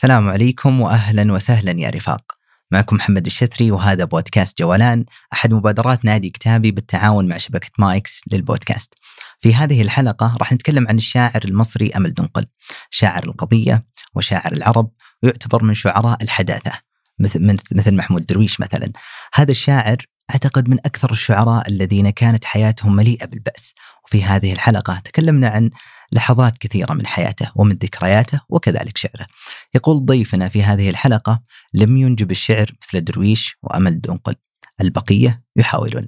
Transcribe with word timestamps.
السلام 0.00 0.28
عليكم 0.28 0.80
واهلا 0.80 1.32
وسهلا 1.32 1.80
يا 1.80 1.90
رفاق. 1.90 2.32
معكم 2.70 2.96
محمد 2.96 3.26
الشثري 3.26 3.70
وهذا 3.70 4.04
بودكاست 4.04 4.58
جولان 4.58 5.04
أحد 5.32 5.52
مبادرات 5.52 6.04
نادي 6.04 6.30
كتابي 6.30 6.70
بالتعاون 6.70 7.28
مع 7.28 7.36
شبكة 7.36 7.70
مايكس 7.78 8.20
للبودكاست. 8.32 8.94
في 9.40 9.54
هذه 9.54 9.82
الحلقة 9.82 10.36
راح 10.38 10.52
نتكلم 10.52 10.88
عن 10.88 10.96
الشاعر 10.96 11.40
المصري 11.44 11.90
أمل 11.96 12.14
دنقل، 12.14 12.44
شاعر 12.90 13.24
القضية 13.24 13.86
وشاعر 14.14 14.52
العرب 14.52 14.90
ويعتبر 15.22 15.64
من 15.64 15.74
شعراء 15.74 16.22
الحداثة 16.22 16.72
مثل 17.18 17.56
مثل 17.72 17.96
محمود 17.96 18.26
درويش 18.26 18.60
مثلا. 18.60 18.92
هذا 19.34 19.50
الشاعر 19.50 19.96
أعتقد 20.30 20.68
من 20.68 20.78
أكثر 20.78 21.12
الشعراء 21.12 21.68
الذين 21.68 22.10
كانت 22.10 22.44
حياتهم 22.44 22.96
مليئة 22.96 23.26
بالبأس، 23.26 23.74
وفي 24.06 24.24
هذه 24.24 24.52
الحلقة 24.52 24.98
تكلمنا 25.04 25.48
عن 25.48 25.70
لحظات 26.12 26.58
كثيرة 26.58 26.94
من 26.94 27.06
حياته 27.06 27.52
ومن 27.56 27.72
ذكرياته 27.72 28.40
وكذلك 28.48 28.98
شعره. 28.98 29.26
يقول 29.74 30.04
ضيفنا 30.06 30.48
في 30.48 30.62
هذه 30.62 30.90
الحلقة 30.90 31.40
لم 31.74 31.96
ينجب 31.96 32.30
الشعر 32.30 32.70
مثل 32.82 33.04
درويش 33.04 33.56
وأمل 33.62 34.00
دنقل. 34.00 34.34
البقية 34.80 35.42
يحاولون. 35.56 36.06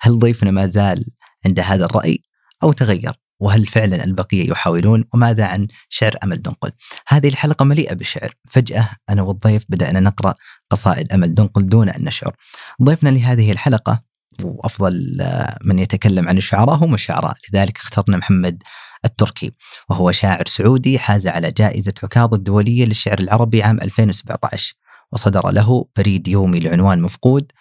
هل 0.00 0.18
ضيفنا 0.18 0.50
ما 0.50 0.66
زال 0.66 1.04
عند 1.46 1.60
هذا 1.60 1.84
الرأي 1.84 2.22
أو 2.62 2.72
تغير؟ 2.72 3.12
وهل 3.40 3.66
فعلا 3.66 4.04
البقية 4.04 4.50
يحاولون 4.50 5.04
وماذا 5.14 5.44
عن 5.44 5.66
شعر 5.88 6.16
أمل 6.24 6.42
دنقل؟ 6.42 6.70
هذه 7.08 7.28
الحلقة 7.28 7.64
مليئة 7.64 7.94
بالشعر. 7.94 8.34
فجأة 8.48 8.88
أنا 9.10 9.22
والضيف 9.22 9.64
بدأنا 9.68 10.00
نقرأ 10.00 10.34
قصائد 10.70 11.12
أمل 11.12 11.34
دنقل 11.34 11.66
دون 11.66 11.88
أن 11.88 12.04
نشعر. 12.04 12.36
ضيفنا 12.82 13.08
لهذه 13.08 13.52
الحلقة 13.52 14.00
وأفضل 14.44 15.22
من 15.64 15.78
يتكلم 15.78 16.28
عن 16.28 16.36
الشعراء 16.36 16.84
هم 16.84 16.94
الشعراء 16.94 17.34
لذلك 17.52 17.78
اخترنا 17.78 18.16
محمد 18.16 18.62
التركي 19.04 19.50
وهو 19.88 20.12
شاعر 20.12 20.46
سعودي 20.46 20.98
حاز 20.98 21.26
على 21.26 21.50
جائزة 21.50 21.94
عكاظ 22.02 22.34
الدولية 22.34 22.84
للشعر 22.84 23.18
العربي 23.18 23.62
عام 23.62 23.78
2017 23.82 24.74
وصدر 25.12 25.50
له 25.50 25.86
بريد 25.96 26.28
يومي 26.28 26.60
لعنوان 26.60 27.02
مفقود 27.02 27.52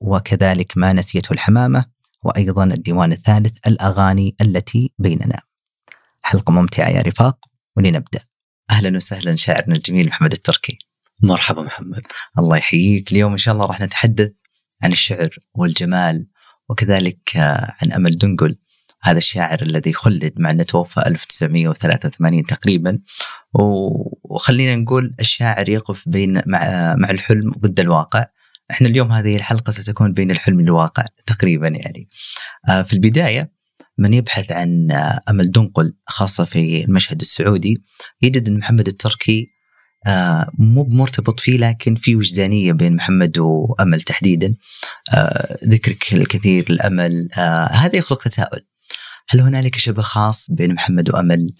وكذلك 0.00 0.72
ما 0.76 0.92
نسيته 0.92 1.32
الحمامة 1.32 1.84
وأيضا 2.22 2.64
الديوان 2.64 3.12
الثالث 3.12 3.66
الأغاني 3.66 4.36
التي 4.40 4.92
بيننا. 4.98 5.40
حلقة 6.22 6.50
ممتعة 6.50 6.88
يا 6.88 7.02
رفاق 7.02 7.38
ولنبدأ. 7.76 8.20
أهلا 8.70 8.96
وسهلا 8.96 9.36
شاعرنا 9.36 9.74
الجميل 9.74 10.06
محمد 10.06 10.32
التركي. 10.32 10.78
مرحبا 11.22 11.62
محمد. 11.62 12.02
الله 12.38 12.56
يحييك. 12.56 13.12
اليوم 13.12 13.32
إن 13.32 13.38
شاء 13.38 13.54
الله 13.54 13.66
راح 13.66 13.80
نتحدث 13.80 14.30
عن 14.82 14.92
الشعر 14.92 15.28
والجمال 15.54 16.26
وكذلك 16.68 17.36
عن 17.82 17.92
أمل 17.92 18.18
دنقل 18.18 18.54
هذا 19.02 19.18
الشاعر 19.18 19.62
الذي 19.62 19.92
خلد 19.92 20.32
مع 20.38 20.50
أنه 20.50 20.62
توفى 20.62 21.00
1983 21.06 22.46
تقريبا. 22.46 22.98
وخلينا 24.24 24.76
نقول 24.76 25.14
الشاعر 25.20 25.68
يقف 25.68 26.08
بين 26.08 26.42
مع 26.46 26.94
مع 26.94 27.10
الحلم 27.10 27.50
ضد 27.50 27.80
الواقع. 27.80 28.26
إحنا 28.70 28.88
اليوم 28.88 29.12
هذه 29.12 29.36
الحلقة 29.36 29.70
ستكون 29.70 30.12
بين 30.12 30.30
الحلم 30.30 30.56
والواقع 30.56 31.04
تقريبا 31.26 31.68
يعني. 31.68 32.08
آه، 32.68 32.82
في 32.82 32.92
البداية 32.92 33.52
من 33.98 34.14
يبحث 34.14 34.52
عن 34.52 34.88
أمل 35.28 35.50
دنقل 35.50 35.94
خاصة 36.06 36.44
في 36.44 36.84
المشهد 36.84 37.20
السعودي 37.20 37.84
يجد 38.22 38.48
إن 38.48 38.58
محمد 38.58 38.88
التركي 38.88 39.50
آه، 40.06 40.50
مو 40.58 40.84
مرتبط 40.84 41.40
فيه 41.40 41.58
لكن 41.58 41.94
في 41.94 42.16
وجدانية 42.16 42.72
بين 42.72 42.96
محمد 42.96 43.38
وأمل 43.38 44.00
تحديدا. 44.00 44.54
آه، 45.14 45.58
ذكرك 45.64 46.12
الكثير 46.12 46.66
الأمل. 46.70 47.28
هذا 47.72 47.96
يخلق 47.96 48.22
تساؤل. 48.22 48.66
هل 49.28 49.40
هنالك 49.40 49.76
شبه 49.78 50.02
خاص 50.02 50.50
بين 50.50 50.74
محمد 50.74 51.10
وأمل؟ 51.10 51.50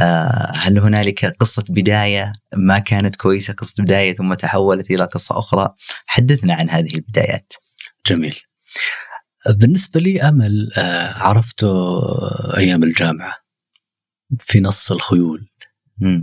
آه، 0.00 0.52
هل 0.56 0.78
هنالك 0.78 1.24
قصة 1.24 1.64
بداية 1.68 2.32
ما 2.58 2.78
كانت 2.78 3.16
كويسة 3.16 3.52
قصة 3.52 3.82
بداية 3.82 4.14
ثم 4.14 4.34
تحولت 4.34 4.90
إلى 4.90 5.04
قصة 5.04 5.38
أخرى؟ 5.38 5.74
حدثنا 6.06 6.54
عن 6.54 6.70
هذه 6.70 6.94
البدايات. 6.94 7.52
جميل. 8.06 8.36
بالنسبة 9.50 10.00
لي 10.00 10.22
أمل 10.22 10.72
آه، 10.76 11.12
عرفته 11.12 11.98
أيام 12.56 12.82
الجامعة 12.82 13.36
في 14.38 14.60
نص 14.60 14.92
الخيول. 14.92 15.48
م. 15.98 16.22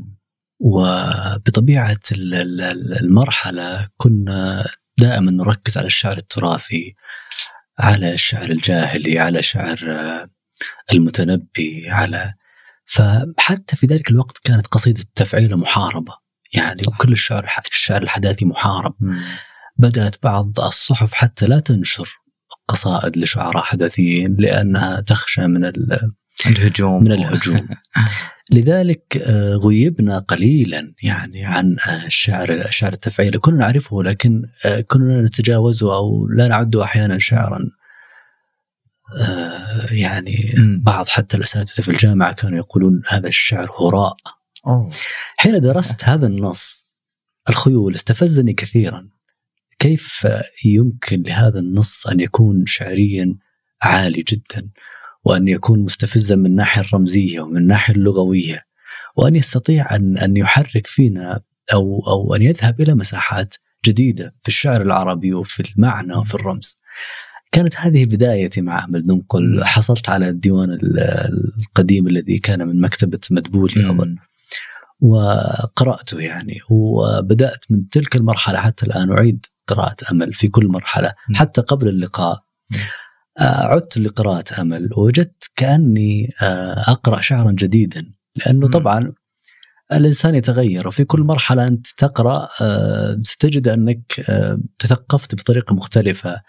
وبطبيعة 0.60 2.00
المرحلة 3.02 3.90
كنا 3.98 4.66
دائما 4.98 5.32
نركز 5.32 5.78
على 5.78 5.88
الشعر 5.88 6.18
التراثي 6.18 6.96
على 7.80 8.14
الشعر 8.14 8.50
الجاهلي 8.50 9.20
على 9.20 9.42
شعر 9.42 9.80
آه، 9.92 10.26
المتنبي 10.94 11.90
على 11.90 12.34
فحتى 12.94 13.76
في 13.76 13.88
ذلك 13.88 14.12
الوقت 14.12 14.38
كانت 14.44 14.68
قصيدة 14.68 15.02
التفعيل 15.02 15.58
محاربة. 15.58 16.14
يعني 16.54 16.82
وكل 16.88 17.12
الشعر 17.12 17.50
الشعر 17.72 18.02
الحداثي 18.02 18.46
محارب. 18.46 18.94
بدأت 19.78 20.16
بعض 20.24 20.60
الصحف 20.60 21.14
حتى 21.14 21.48
لا 21.48 21.60
تنشر 21.60 22.10
قصائد 22.68 23.18
لشعراء 23.18 23.64
حداثيين 23.64 24.36
لأنها 24.40 25.02
تخشى 25.02 25.48
من 25.48 25.66
الهجوم. 26.46 27.04
من 27.04 27.12
الهجوم. 27.12 27.68
لذلك 28.52 29.18
آه، 29.18 29.56
غيبنا 29.56 30.20
قليلا 30.20 30.94
يعني 31.04 31.46
عن 31.46 31.76
الشعر 32.06 32.54
الشعر 32.54 32.94
التفعيلي 32.94 33.38
كنا 33.38 33.58
نعرفه 33.58 34.04
لكن 34.04 34.42
آه، 34.66 34.82
كنا 34.82 35.22
نتجاوزه 35.22 35.96
أو 35.96 36.28
لا 36.28 36.48
نعده 36.48 36.84
أحيانا 36.84 37.20
شعرا. 37.20 37.58
آه، 37.58 37.83
يعني 39.92 40.54
بعض 40.82 41.08
حتى 41.08 41.38
الأساتذة 41.38 41.84
في 41.84 41.90
الجامعة 41.90 42.34
كانوا 42.34 42.58
يقولون 42.58 43.02
هذا 43.08 43.28
الشعر 43.28 43.72
هراء. 43.80 44.16
أوه. 44.68 44.92
حين 45.38 45.60
درست 45.60 46.04
هذا 46.04 46.28
النص 46.28 46.90
الخيول 47.50 47.96
استفزني 47.96 48.54
كثيرا. 48.54 49.10
كيف 49.80 50.28
يمكن 50.66 51.24
لهذا 51.24 51.60
النص 51.60 52.08
أن 52.08 52.20
يكون 52.20 52.66
شعريا 52.66 53.36
عالي 53.82 54.22
جدا 54.22 54.70
وأن 55.26 55.48
يكون 55.48 55.80
مستفزا 55.80 56.36
من 56.36 56.46
الناحيه 56.46 56.82
الرمزية 56.82 57.42
ومن 57.42 57.58
الناحيه 57.58 57.94
اللغوية 57.94 58.66
وأن 59.16 59.36
يستطيع 59.36 59.96
أن 59.96 60.18
أن 60.18 60.38
يحرك 60.38 60.88
فينا 60.88 61.42
أو 61.74 62.04
أو 62.08 62.36
أن 62.36 62.42
يذهب 62.42 62.82
إلى 62.82 62.94
مساحات 62.94 63.56
جديدة 63.86 64.36
في 64.42 64.48
الشعر 64.48 64.82
العربي 64.82 65.34
وفي 65.34 65.72
المعنى 65.72 66.14
وفي 66.14 66.36
الرمز. 66.36 66.80
كانت 67.54 67.78
هذه 67.78 68.06
بدايتي 68.06 68.62
مع 68.62 68.80
أحمد 68.80 69.06
ننقل 69.06 69.64
حصلت 69.64 70.10
على 70.10 70.30
الديوان 70.30 70.80
القديم 71.68 72.08
الذي 72.08 72.38
كان 72.38 72.68
من 72.68 72.82
مكتبة 72.82 73.20
مدبولي 73.32 73.90
أظن. 73.90 74.16
وقرأته 75.02 76.20
يعني. 76.20 76.60
وبدأت 76.70 77.66
من 77.70 77.88
تلك 77.88 78.16
المرحلة 78.16 78.60
حتى 78.60 78.86
الآن 78.86 79.12
أعيد 79.12 79.46
قراءة 79.68 79.96
أمل 80.12 80.34
في 80.34 80.48
كل 80.48 80.68
مرحلة 80.68 81.14
حتى 81.34 81.62
قبل 81.62 81.88
اللقاء. 81.88 82.44
آه، 83.40 83.64
عدت 83.64 83.98
لقراءة 83.98 84.62
أمل 84.62 84.90
ووجدت 84.98 85.52
كأني 85.56 86.34
آه، 86.42 86.84
أقرأ 86.92 87.22
شعرا 87.22 87.52
جديدا. 87.52 88.12
لأنه 88.36 88.68
طبعا 88.68 89.14
الإنسان 89.92 90.36
يتغير. 90.36 90.88
وفي 90.88 91.04
كل 91.04 91.22
مرحلة 91.22 91.64
أنت 91.64 91.88
تقرأ 91.98 92.50
آه، 92.62 93.20
ستجد 93.24 93.68
أنك 93.68 94.02
تثقفت 94.80 95.36
بطريقة 95.36 95.76
مختلفة. 95.76 96.42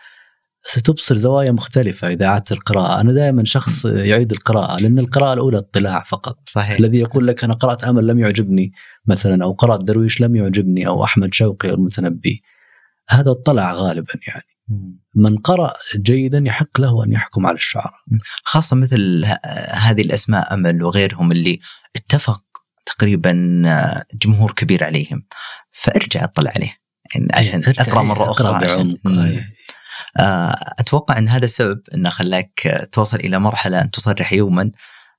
ستبصر 0.67 1.17
زوايا 1.17 1.53
مختلفة 1.53 2.09
إذا 2.09 2.27
أعدت 2.27 2.53
القراءة. 2.53 3.01
أنا 3.01 3.13
دائما 3.13 3.45
شخص 3.45 3.85
يعيد 3.85 4.33
القراءة 4.33 4.83
لأن 4.83 4.99
القراءة 4.99 5.33
الأولى 5.33 5.59
اطلاع 5.59 6.03
فقط. 6.03 6.39
صحيح. 6.47 6.79
الذي 6.79 6.99
يقول 6.99 7.27
لك 7.27 7.45
أنا 7.45 7.55
قرأت 7.55 7.85
أمل 7.85 8.07
لم 8.07 8.19
يعجبني 8.19 8.73
مثلا 9.07 9.45
أو 9.45 9.53
قرأت 9.53 9.85
درويش 9.85 10.21
لم 10.21 10.37
يعجبني 10.37 10.87
أو 10.87 11.05
أحمد 11.05 11.35
شوقي 11.35 11.71
أو 11.71 11.75
المتنبي. 11.75 12.43
هذا 13.09 13.31
اطلع 13.31 13.75
غالبا 13.75 14.13
يعني. 14.29 15.01
من 15.15 15.37
قرأ 15.37 15.73
جيدا 15.97 16.43
يحق 16.47 16.81
له 16.81 17.05
أن 17.05 17.13
يحكم 17.13 17.47
على 17.47 17.57
الشعراء. 17.57 17.95
خاصة 18.45 18.77
مثل 18.77 19.25
هذه 19.75 20.03
الأسماء 20.03 20.55
أمل 20.55 20.83
وغيرهم 20.83 21.33
اللي 21.33 21.61
اتفق 21.97 22.43
تقريبا 22.87 23.33
جمهور 24.23 24.53
كبير 24.53 24.85
عليهم. 24.85 25.27
فأرجع 25.71 26.25
أطلع 26.25 26.51
عليه 26.57 26.77
يعني 27.15 27.29
عشان 27.33 27.63
أقرأ 27.79 28.03
مرة 28.03 28.31
أخرى 28.31 28.49
أقرأ 28.49 28.61
بعمق. 28.61 28.99
أتوقع 30.79 31.19
إن 31.19 31.29
هذا 31.29 31.45
السبب 31.45 31.81
إنه 31.95 32.11
خلاك 32.11 32.89
توصل 32.93 33.17
إلى 33.17 33.39
مرحلة 33.39 33.81
أن 33.81 33.91
تصرح 33.91 34.33
يوما. 34.33 34.71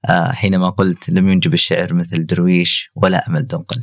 آه، 0.10 0.32
حينما 0.32 0.70
قلت 0.70 1.10
لم 1.10 1.30
ينجب 1.30 1.54
الشعر 1.54 1.94
مثل 1.94 2.26
درويش 2.26 2.90
ولا 2.96 3.28
أمل 3.28 3.48
دنقل. 3.48 3.82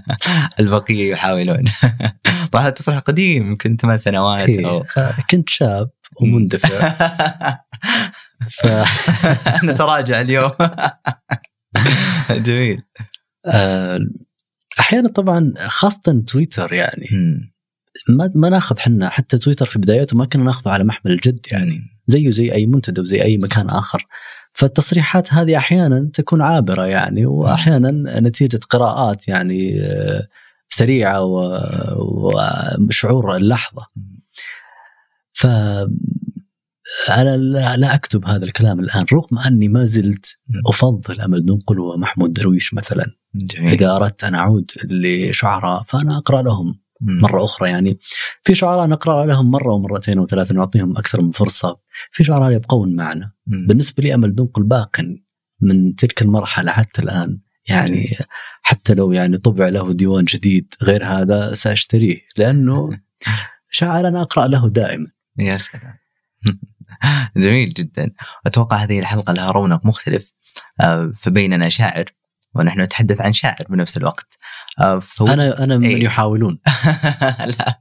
البقية 0.60 1.10
يحاولون. 1.10 1.64
طبعا 2.52 2.62
هذا 2.62 2.70
تصريح 2.70 2.98
قديم 2.98 3.46
يمكن 3.46 3.76
ثمان 3.76 3.98
سنوات 3.98 4.48
إيه، 4.48 4.68
أو... 4.68 4.84
آه، 4.98 5.14
كنت 5.30 5.48
شاب 5.48 5.90
ومندفع. 6.20 6.88
ف... 8.50 8.66
نتراجع 9.64 10.20
اليوم. 10.20 10.52
جميل. 12.30 12.82
أحيانا 14.80 15.08
طبعا 15.08 15.52
خاصة 15.66 16.22
تويتر 16.26 16.72
يعني. 16.72 17.06
ما 18.08 18.30
ما 18.34 18.48
ناخذ 18.48 18.78
حنا 18.78 19.08
حتى 19.08 19.38
تويتر 19.38 19.66
في 19.66 19.78
بداياته 19.78 20.16
ما 20.16 20.24
كنا 20.24 20.44
ناخذه 20.44 20.70
على 20.70 20.84
محمل 20.84 21.12
الجد 21.12 21.46
يعني. 21.52 21.80
زيه 22.06 22.30
زي 22.30 22.52
أي 22.52 22.66
منتدى 22.66 23.00
وزي 23.00 23.22
أي 23.22 23.38
مكان 23.42 23.70
آخر. 23.70 24.06
فالتصريحات 24.52 25.34
هذه 25.34 25.56
أحيانا 25.56 26.10
تكون 26.12 26.42
عابرة 26.42 26.86
يعني 26.86 27.26
واحيانا 27.26 28.20
نتيجة 28.20 28.60
قراءات 28.70 29.28
يعني 29.28 29.80
آه، 29.80 30.26
سريعة 30.68 31.22
وشعور 32.78 33.36
اللحظة. 33.36 33.86
ف 35.32 35.46
أنا 37.10 37.36
لا 37.76 37.94
أكتب 37.94 38.24
هذا 38.24 38.44
الكلام 38.44 38.80
الآن 38.80 39.04
رغم 39.12 39.38
أني 39.38 39.68
ما 39.68 39.84
زلت 39.84 40.36
أفضل 40.66 41.20
أمل. 41.20 41.46
دنقل 41.46 41.80
ومحمود 41.80 42.32
درويش 42.32 42.74
مثلا. 42.74 43.06
جميل. 43.34 43.72
إذا 43.72 43.96
أردت 43.96 44.24
أن 44.24 44.34
أعود 44.34 44.70
لشعراء 44.84 45.82
فأنا 45.82 46.16
أقرأ 46.16 46.42
لهم. 46.42 46.80
مرة 47.00 47.44
أخرى 47.44 47.68
يعني. 47.68 47.98
في 48.42 48.54
شعراء 48.54 48.86
نقرأ 48.86 49.26
لهم 49.26 49.50
مرة 49.50 49.72
ومرتين 49.72 50.18
وثلاثة 50.18 50.54
نعطيهم 50.54 50.96
أكثر 50.98 51.22
من 51.22 51.30
فرصة. 51.30 51.80
في 52.12 52.24
شعراء 52.24 52.52
يبقون 52.52 52.96
معنا. 52.96 53.32
بالنسبة 53.46 54.02
لي 54.02 54.14
أمل 54.14 54.34
دنقل 54.34 54.62
باق 54.62 54.96
من 55.60 55.94
تلك 55.94 56.22
المرحلة 56.22 56.72
حتى 56.72 57.02
الآن. 57.02 57.40
يعني 57.68 58.04
حتى 58.62 58.94
لو 58.94 59.12
يعني 59.12 59.38
طبع 59.38 59.68
له 59.68 59.92
ديوان 59.92 60.24
جديد 60.24 60.74
غير 60.82 61.06
هذا 61.06 61.52
سأشتريه. 61.52 62.20
لأنه 62.36 62.90
شاعر 63.70 64.08
أنا 64.08 64.22
أقرأ 64.22 64.46
له 64.46 64.68
دائما. 64.68 65.06
يا 65.38 65.58
سلام. 65.58 65.94
جميل 67.36 67.68
جدا. 67.68 68.10
أتوقع 68.46 68.76
هذه 68.76 69.00
الحلقة 69.00 69.32
لها 69.32 69.50
رونق 69.50 69.86
مختلف. 69.86 70.32
آه، 70.80 71.12
فبيننا 71.14 71.68
شاعر 71.68 72.04
ونحن 72.54 72.80
نتحدث 72.80 73.20
عن 73.20 73.32
شاعر 73.32 73.64
بنفس 73.70 73.96
الوقت. 73.96 74.37
فو... 75.00 75.26
أنا 75.26 75.64
أنا 75.64 75.76
من 75.76 75.84
إيه؟ 75.86 76.04
يحاولون. 76.04 76.58
لا. 77.58 77.80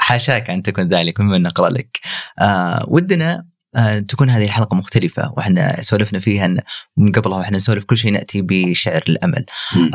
حاشاك 0.00 0.50
ان 0.50 0.62
تكون 0.62 0.88
ذلك 0.88 1.20
ممن 1.20 1.42
نقرأ 1.42 1.68
لك. 1.68 2.00
آه 2.40 2.84
ودنا 2.88 3.46
آه 3.76 3.98
تكون 3.98 4.30
هذه 4.30 4.44
الحلقة 4.44 4.74
مختلفة 4.74 5.32
وإحنا 5.36 5.82
سولفنا 5.82 6.18
فيها 6.18 6.54
من 6.96 7.12
قبلها 7.12 7.38
وإحنا 7.38 7.56
نسولف 7.56 7.84
كل 7.84 7.98
شيء 7.98 8.12
نأتي 8.12 8.42
بشعر 8.42 9.02
الأمل. 9.08 9.44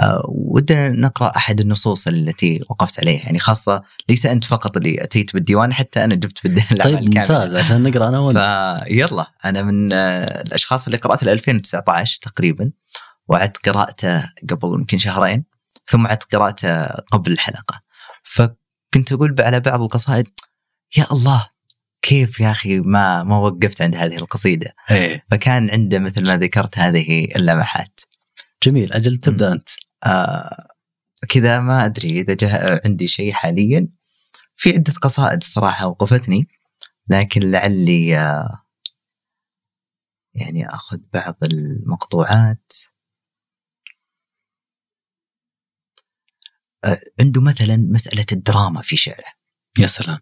آه 0.02 0.24
ودنا 0.28 0.90
نقرأ 0.90 1.32
أحد 1.36 1.60
النصوص 1.60 2.08
التي 2.08 2.62
وقفت 2.70 3.00
عليها 3.00 3.22
يعني 3.22 3.40
خاصة 3.40 3.82
ليس 4.10 4.26
أنت 4.26 4.44
فقط 4.46 4.78
اللي 4.78 5.04
أتيت 5.04 5.34
بالديوان 5.34 5.74
حتى 5.74 6.04
أنا 6.04 6.16
جبت 6.16 6.44
بالديوان 6.44 6.78
طيب 6.84 7.18
ممتاز 7.18 7.56
عشان 7.56 7.84
نقرأ 7.84 8.08
أنا 8.08 8.20
وأنت. 8.20 8.38
فيلا 8.88 9.32
أنا 9.46 9.62
من 9.62 9.94
آه 9.94 10.42
الأشخاص 10.42 10.86
اللي 10.86 10.98
قرأت 10.98 11.24
2019 11.24 12.20
تقريبا 12.22 12.72
وعدت 13.28 13.70
قراءته 13.70 14.24
قبل 14.50 14.80
يمكن 14.80 14.98
شهرين. 14.98 15.59
ثم 15.90 16.08
عدت 16.08 16.36
قراءته 16.36 16.86
قبل 16.86 17.32
الحلقة. 17.32 17.82
فكنت 18.24 19.12
أقول 19.12 19.36
على 19.40 19.60
بعض 19.60 19.82
القصائد 19.82 20.30
يا 20.98 21.06
الله 21.12 21.50
كيف 22.02 22.40
يا 22.40 22.52
أخي 22.52 22.80
ما 22.80 23.24
ما 23.24 23.38
وقفت 23.38 23.82
عند 23.82 23.96
هذه 23.96 24.16
القصيدة؟ 24.16 24.76
إيه. 24.92 25.26
فكان 25.32 25.70
عنده 25.70 26.00
مثل 26.00 26.28
ما 26.28 26.38
ذكرت 26.38 26.80
هذه 26.80 27.28
اللمحات. 27.36 28.02
جميل 28.64 28.94
أجل 28.94 29.18
تبدأ 29.18 29.52
أنت. 29.52 29.70
آه 30.04 30.68
كذا 31.30 31.60
ما 31.60 31.86
أدري 31.86 32.22
إذا 32.22 32.34
جاء 32.34 32.88
عندي 32.88 33.08
شيء 33.08 33.34
حاليا. 33.34 33.88
في 34.56 34.74
عدة 34.74 34.94
قصائد 34.94 35.38
الصراحه 35.42 35.86
اوقفتني 35.86 36.48
لكن 37.08 37.52
لعلي 37.52 38.18
آه 38.18 38.64
يعني 40.34 40.70
آخذ 40.70 40.98
بعض 41.14 41.38
المقطوعات. 41.44 42.74
عنده 47.20 47.42
مثلا 47.42 47.78
مسألة 47.78 48.26
الدراما 48.32 48.82
في 48.82 48.96
شعره. 48.96 49.32
يا 49.80 49.88
سلام. 49.88 50.20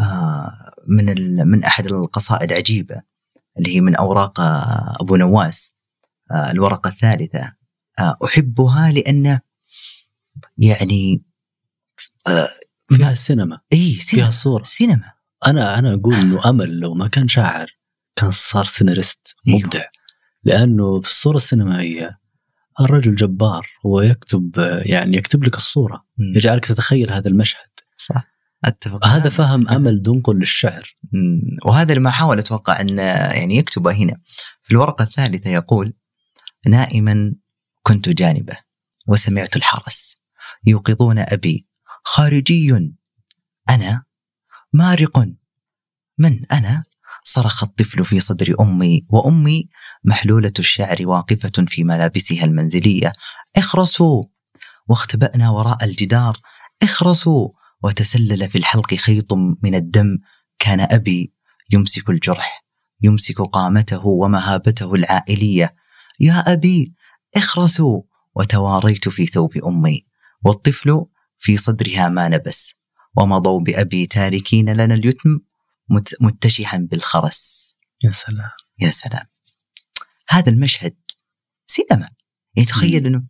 آه، 0.00 0.74
من 0.88 1.36
من 1.46 1.64
أحد 1.64 1.86
القصائد 1.86 2.52
عجيبة 2.52 3.02
اللي 3.58 3.76
هي 3.76 3.80
من 3.80 3.96
أوراق 3.96 4.40
آه، 4.40 4.96
أبو 5.00 5.16
نواس. 5.16 5.74
آه، 6.30 6.50
الورقة 6.50 6.88
الثالثة. 6.88 7.54
أحبها 8.24 8.92
لأن 8.92 9.40
يعني 10.58 11.22
فيها 12.88 13.10
السينما 13.12 13.60
إي 13.72 13.92
سينما. 13.92 14.24
فيها 14.26 14.30
صورة. 14.30 14.62
سينما. 14.62 15.12
أنا 15.46 15.78
أنا 15.78 15.94
أقول 15.94 16.14
إنه 16.14 16.50
أمل 16.50 16.80
لو 16.80 16.94
ما 16.94 17.08
كان 17.08 17.28
شاعر 17.28 17.78
كان 18.16 18.30
صار 18.30 18.64
سيناريست 18.64 19.34
أيوه. 19.48 19.58
مبدع. 19.58 19.78
أيوه. 19.78 19.90
لأنه 20.44 21.00
في 21.00 21.08
الصورة 21.08 21.36
السينمائية 21.36 22.17
الرجل 22.80 23.14
جبار 23.14 23.66
هو 23.86 24.00
يكتب 24.00 24.52
يعني 24.86 25.16
يكتب 25.16 25.44
لك 25.44 25.56
الصورة 25.56 26.04
يجعلك 26.18 26.66
تتخيل 26.66 27.10
هذا 27.10 27.28
المشهد. 27.28 27.68
صح. 27.96 28.24
أتفق. 28.64 29.06
هذا 29.06 29.28
فهم 29.28 29.68
أمل 29.68 30.02
دنقل 30.02 30.36
للشعر. 30.36 30.96
وهذا 31.66 31.92
اللي 31.92 32.00
ما 32.00 32.10
حاول 32.10 32.38
أتوقع 32.38 32.80
أن 32.80 32.98
يعني 32.98 33.56
يكتبه 33.56 33.92
هنا. 33.92 34.16
في 34.62 34.70
الورقة 34.70 35.02
الثالثة 35.02 35.50
يقول 35.50 35.94
نائما 36.66 37.34
كنت 37.82 38.08
جانبه 38.08 38.56
وسمعت 39.06 39.56
الحرس 39.56 40.20
يوقظون 40.66 41.18
أبي. 41.18 41.66
خارجي 42.04 42.90
أنا 43.70 44.04
مارق. 44.72 45.18
من 46.18 46.52
أنا؟ 46.52 46.84
صرخ 47.32 47.62
الطفل 47.62 48.04
في 48.04 48.20
صدر 48.20 48.54
أمي 48.60 49.06
وأمي 49.08 49.68
محلولة 50.04 50.52
الشعر 50.58 50.96
واقفة 51.00 51.52
في 51.68 51.84
ملابسها 51.84 52.44
المنزلية 52.44 53.12
اخرسوا! 53.56 54.22
واختبأنا 54.88 55.50
وراء 55.50 55.84
الجدار 55.84 56.40
اخرسوا! 56.82 57.48
وتسلل 57.82 58.48
في 58.48 58.58
الحلق 58.58 58.94
خيط 58.94 59.32
من 59.62 59.74
الدم 59.74 60.18
كان 60.58 60.80
أبي 60.80 61.32
يمسك 61.72 62.10
الجرح 62.10 62.64
يمسك 63.02 63.40
قامته 63.40 64.06
ومهابته 64.06 64.94
العائلية. 64.94 65.74
يا 66.20 66.52
أبي 66.52 66.94
اخرسوا! 67.36 68.02
وتواريت 68.34 69.08
في 69.08 69.26
ثوب 69.26 69.56
أمي 69.56 70.06
والطفل 70.44 71.04
في 71.38 71.56
صدرها 71.56 72.08
ما 72.08 72.28
نبس 72.28 72.74
ومضوا 73.16 73.60
بأبي 73.60 74.06
تاركين 74.06 74.70
لنا 74.70 74.94
اليتم 74.94 75.38
متشحا 76.20 76.78
بالخرس. 76.90 77.74
يا 78.04 78.10
سلام. 78.10 78.50
يا 78.78 78.90
سلام. 78.90 79.26
هذا 80.28 80.50
المشهد 80.50 80.96
سينما. 81.66 82.08
يعني 82.56 82.68
تخيل 82.68 83.06
إنه 83.06 83.22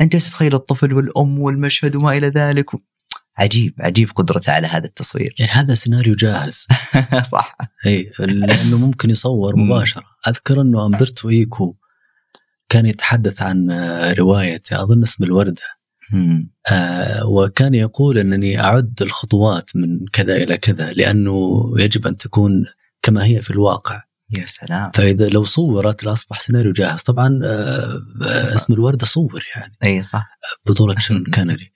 أنت 0.00 0.16
تتخيل 0.16 0.54
الطفل 0.54 0.92
والأم 0.92 1.38
والمشهد 1.38 1.96
وما 1.96 2.16
إلى 2.16 2.26
ذلك. 2.28 2.66
عجيب 3.36 3.74
عجيب 3.80 4.10
قدرته 4.10 4.52
على 4.52 4.66
هذا 4.66 4.86
التصوير. 4.86 5.34
يعني 5.38 5.52
هذا 5.52 5.74
سيناريو 5.74 6.14
جاهز. 6.14 6.66
صح. 7.32 7.56
اي 7.86 8.12
لأنه 8.18 8.78
ممكن 8.78 9.10
يصور 9.10 9.56
مباشرة. 9.56 10.04
أذكر 10.28 10.60
إنه 10.60 10.86
أمبرتو 10.86 11.28
إيكو 11.28 11.76
كان 12.68 12.86
يتحدث 12.86 13.42
عن 13.42 13.70
رواية 14.18 14.62
أظن 14.72 15.02
اسم 15.02 15.24
الوردة 15.24 15.62
آه 16.72 17.26
وكان 17.26 17.74
يقول 17.74 18.18
إنني 18.18 18.60
أعد 18.60 19.02
الخطوات 19.02 19.76
من 19.76 20.06
كذا 20.12 20.36
إلى 20.36 20.56
كذا 20.56 20.92
لأنه 20.92 21.64
يجب 21.78 22.06
أن 22.06 22.16
تكون 22.16 22.64
كما 23.02 23.24
هي 23.24 23.42
في 23.42 23.50
الواقع. 23.50 24.02
يا 24.38 24.46
سلام. 24.46 24.90
فإذا 24.94 25.28
لو 25.28 25.44
صورت 25.44 26.04
لاصبح 26.04 26.40
سيناريو 26.40 26.72
جاهز. 26.72 27.02
طبعا 27.02 27.40
آه 27.44 28.02
آه 28.22 28.54
اسم 28.54 28.72
الورده 28.72 29.06
صور 29.06 29.44
يعني. 29.56 29.76
اي 29.84 30.02
صح. 30.02 30.26
بطولة 30.66 30.98
شون 30.98 31.24
كانري. 31.24 31.72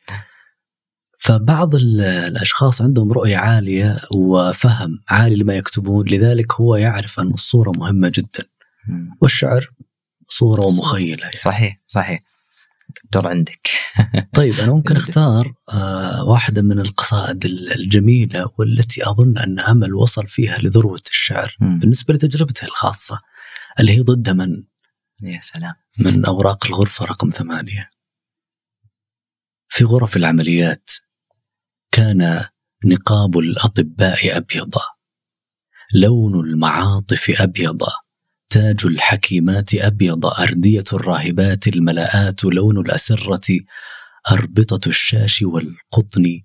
فبعض 1.20 1.74
الأشخاص 1.74 2.82
عندهم 2.82 3.12
رؤية 3.12 3.36
عالية 3.36 3.98
وفهم 4.14 4.98
عالي 5.08 5.36
لما 5.36 5.54
يكتبون 5.54 6.08
لذلك 6.08 6.52
هو 6.52 6.76
يعرف 6.76 7.20
أن 7.20 7.30
الصورة 7.30 7.70
مهمة 7.76 8.08
جدا. 8.08 8.44
والشعر 9.22 9.70
صورة 10.28 10.66
ومخيله 10.66 11.22
يعني. 11.22 11.36
صحيح 11.36 11.80
صحيح. 11.86 12.20
الدور 13.04 13.26
عندك. 13.26 13.70
طيب 14.34 14.54
أنا 14.54 14.72
ممكن 14.72 14.96
أختار 14.96 15.52
آه 15.72 16.24
واحدة 16.24 16.62
من 16.62 16.80
القصائد 16.80 17.44
الجميلة 17.44 18.50
والتي 18.58 19.10
أظن 19.10 19.38
أن 19.38 19.60
أمل 19.60 19.94
وصل 19.94 20.26
فيها 20.26 20.58
لذروة 20.58 21.02
الشعر. 21.10 21.56
بالنسبة 21.60 22.14
لتجربته 22.14 22.64
الخاصة 22.64 23.20
اللي 23.80 23.92
هي 23.92 24.00
ضد 24.00 24.30
من؟ 24.30 24.64
يا 25.22 25.40
سلام. 25.42 25.74
من 25.98 26.24
أوراق 26.24 26.66
الغرفة 26.66 27.04
رقم 27.04 27.28
ثمانية. 27.30 27.90
في 29.68 29.84
غرف 29.84 30.16
العمليات 30.16 30.90
كان 31.90 32.44
نقاب 32.84 33.38
الأطباء 33.38 34.36
أبيض 34.36 34.74
لون 35.94 36.40
المعاطف 36.40 37.40
أبيض. 37.40 37.82
تاج 38.50 38.86
الحكيمات 38.86 39.74
أبيض 39.74 40.26
أردية 40.26 40.84
الراهبات 40.92 41.68
الملاءات 41.68 42.44
لون 42.44 42.78
الأسرة 42.78 43.58
أربطة 44.30 44.88
الشاش 44.88 45.42
والقطن. 45.42 46.42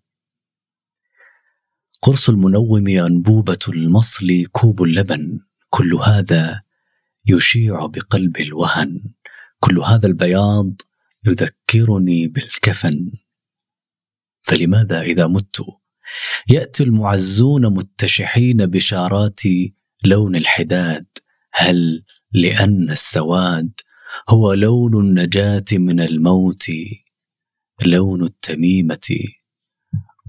قرص 2.01 2.29
المنوم 2.29 2.87
أنبوبة 2.87 3.59
المصل 3.67 4.45
كوب 4.51 4.83
اللبن 4.83 5.39
كل 5.69 5.93
هذا 5.93 6.61
يشيع 7.27 7.85
بقلب 7.85 8.37
الوهن. 8.37 9.03
كل 9.59 9.79
هذا 9.79 10.07
البياض 10.07 10.73
يذكرني 11.27 12.27
بالكفن. 12.27 13.11
فلماذا 14.41 15.01
إذا 15.01 15.27
مت؟ 15.27 15.61
يأتي 16.49 16.83
المعزون 16.83 17.65
متشحين 17.65 18.65
بشارات 18.65 19.41
لون 20.05 20.35
الحداد. 20.35 21.05
هل 21.53 22.03
لأن 22.31 22.91
السواد 22.91 23.71
هو 24.29 24.53
لون 24.53 24.99
النجاة 24.99 25.65
من 25.71 25.99
الموت 25.99 26.65
لون 27.85 28.23
التميمة 28.23 29.19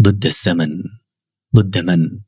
ضد 0.03 0.27
الزمن 0.27 0.83
ضد 1.57 1.79
من؟ 1.79 2.21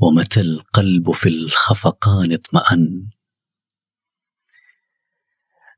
ومتى 0.00 0.40
القلب 0.40 1.10
في 1.10 1.28
الخفقان 1.28 2.32
اطمأن؟ 2.32 3.08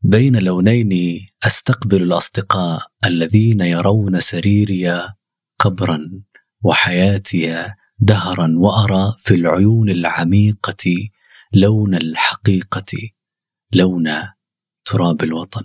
بين 0.03 0.37
لونين 0.37 1.21
أستقبل 1.47 2.03
الأصدقاء 2.03 2.87
الذين 3.05 3.61
يرون 3.61 4.21
سريري 4.21 5.09
قبرا 5.59 6.23
وحياتي 6.63 7.73
دهرا 7.99 8.55
وأرى 8.57 9.15
في 9.19 9.35
العيون 9.35 9.91
العميقة 9.91 11.11
لون 11.53 11.95
الحقيقة 11.95 13.11
لون 13.73 14.05
تراب 14.85 15.23
الوطن. 15.23 15.65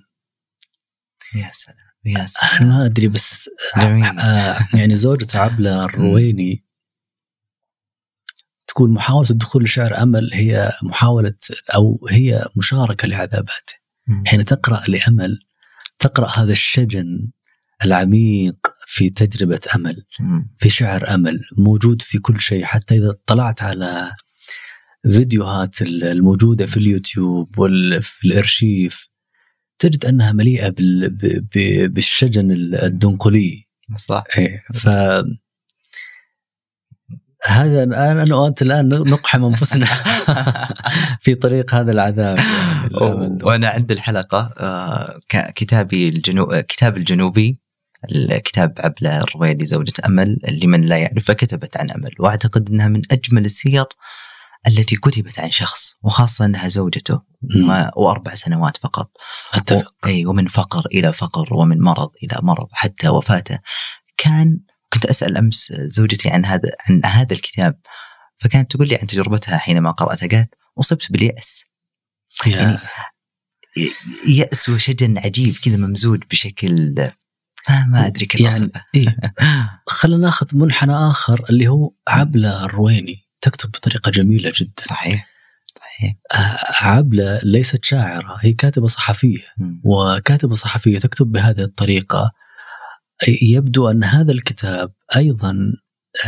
يا 1.36 1.52
سلام 1.54 1.78
يا 2.06 2.26
سلام. 2.26 2.70
ما 2.70 2.86
أدري 2.86 3.08
بس 3.08 3.50
جميل. 3.78 4.20
آه 4.20 4.68
يعني 4.74 4.96
زوجة 4.96 5.38
عبلة 5.40 5.84
الرويني 5.86 6.66
تقول 8.68 8.90
محاولة 8.90 9.30
الدخول 9.30 9.64
لشعر 9.64 9.98
أمل 10.04 10.34
هي 10.34 10.72
محاولة 10.84 11.36
أو 11.76 12.08
هي 12.10 12.46
مشاركة 12.56 13.08
لعذاباته. 13.08 13.74
حين 14.26 14.46
تقرأ 14.46 14.84
لأمل 14.88 15.40
تقرأ 16.00 16.40
هذا 16.40 16.52
الشجن 16.52 17.32
العميق 17.86 18.56
في 18.88 19.10
تجربة 19.10 19.60
أمل 19.76 20.06
في 20.60 20.70
شعر 20.70 21.14
أمل 21.14 21.42
موجود 21.58 22.02
في 22.02 22.18
كل 22.20 22.40
شيء 22.40 22.66
حتى 22.66 22.98
إذا 22.98 23.18
طلعت 23.26 23.64
على 23.64 24.14
فيديوهات 25.10 25.82
الموجودة 25.82 26.66
في 26.66 26.78
اليوتيوب 26.78 27.60
وفي 27.60 28.28
الإرشيف 28.28 29.10
تجد 29.80 30.06
أنها 30.06 30.32
مليئة 30.32 30.74
بالشجن 31.88 32.52
الدنقلي. 32.52 33.68
صح. 33.98 34.24
إيه 34.38 34.64
ف 34.74 34.88
هذا 37.48 37.84
الان 37.84 38.18
أنا 38.18 38.36
وأنت 38.36 38.62
الآن 38.62 38.90
نقحم 38.90 39.46
أنفسنا 39.46 39.86
في 41.24 41.36
طريق 41.36 41.76
هذا 41.76 41.92
العذاب. 41.92 42.38
يعني 42.38 43.44
وأنا 43.44 43.70
عند 43.70 43.92
الحلقة 43.92 44.54
آه، 44.58 45.20
كتابي 45.30 46.10
الجنو... 46.10 46.46
كتاب 46.46 46.98
الجنوبي 46.98 47.60
الكتاب 48.12 48.74
عبلة 48.80 49.24
الرويدي 49.24 49.66
زوجة 49.66 49.94
أمل 50.08 50.40
لمن 50.64 50.82
لا 50.82 50.98
يعرفها 50.98 51.34
كتبت 51.34 51.78
عن 51.78 51.92
أمل 51.92 52.12
وأعتقد 52.20 52.70
أنها 52.70 52.88
من 52.88 53.02
أجمل 53.12 53.46
السير 53.46 53.86
التي 54.68 54.96
كتبت 54.96 55.40
عن 55.40 55.52
شخص 55.52 55.96
وخاصة 56.04 56.46
أنها 56.46 56.68
زوجته 56.68 57.22
وأربع 57.96 58.36
سنوات 58.36 58.78
فقط. 58.78 59.12
أتفق. 59.54 59.94
و... 60.06 60.08
أي 60.08 60.26
ومن 60.26 60.48
فقر 60.48 60.86
إلى 60.86 61.14
فقر 61.14 61.54
ومن 61.54 61.82
مرض 61.82 62.10
إلى 62.24 62.40
مرض 62.44 62.68
حتى 62.72 63.10
وفاته. 63.10 63.60
كان 64.18 64.60
كنت 64.94 65.06
أسأل 65.06 65.38
أمس 65.38 65.74
زوجتي 65.78 66.30
عن 66.30 66.46
هذا 66.46 66.70
عن 66.90 67.06
هذا 67.06 67.34
الكتاب. 67.34 67.80
فكانت 68.38 68.72
تقول 68.72 68.88
لي 68.88 68.96
عن 68.96 69.08
تجربتها 69.08 69.58
حينما 69.58 69.92
قراته 69.92 70.28
قالت 70.28 70.50
أصبت 70.80 71.12
باليأس. 71.12 71.64
يعني 72.46 72.78
يأس 74.28 74.70
وشجن 74.70 75.18
عجيب 75.18 75.56
كذا 75.64 75.78
ممزوج 75.78 76.24
بشكل 76.32 76.96
ما 77.70 78.08
أدري 78.08 78.26
كيف 78.26 78.42
يعني 78.42 78.72
إيه؟ 78.96 79.18
خلينا 79.88 80.22
ناخذ 80.22 80.48
منحنى 80.54 80.94
آخر 80.94 81.46
اللي 81.50 81.68
هو 81.68 81.92
عبلة 82.08 82.66
الرويني. 82.66 83.25
تكتب 83.46 83.70
بطريقة 83.70 84.12
جميلة 84.12 84.52
جدا. 84.56 84.84
صحيح 84.84 85.28
صحيح. 85.80 86.16
آه، 86.34 86.86
عبله 86.86 87.40
ليست 87.44 87.86
شاعرة 87.86 88.38
هي 88.42 88.54
كاتبة 88.54 88.88
صحفية. 88.88 89.44
وكاتبة 89.84 90.56
صحفية 90.56 90.98
تكتب 90.98 91.32
بهذه 91.32 91.62
الطريقة. 91.62 92.32
يبدو 93.42 93.90
أن 93.90 94.04
هذا 94.04 94.32
الكتاب 94.32 94.92
أيضا 95.16 95.56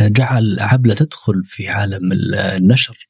جعل 0.01 0.57
عبلة 0.59 0.93
تدخل 0.93 1.41
في 1.45 1.69
عالم 1.69 2.11
النشر. 2.57 3.09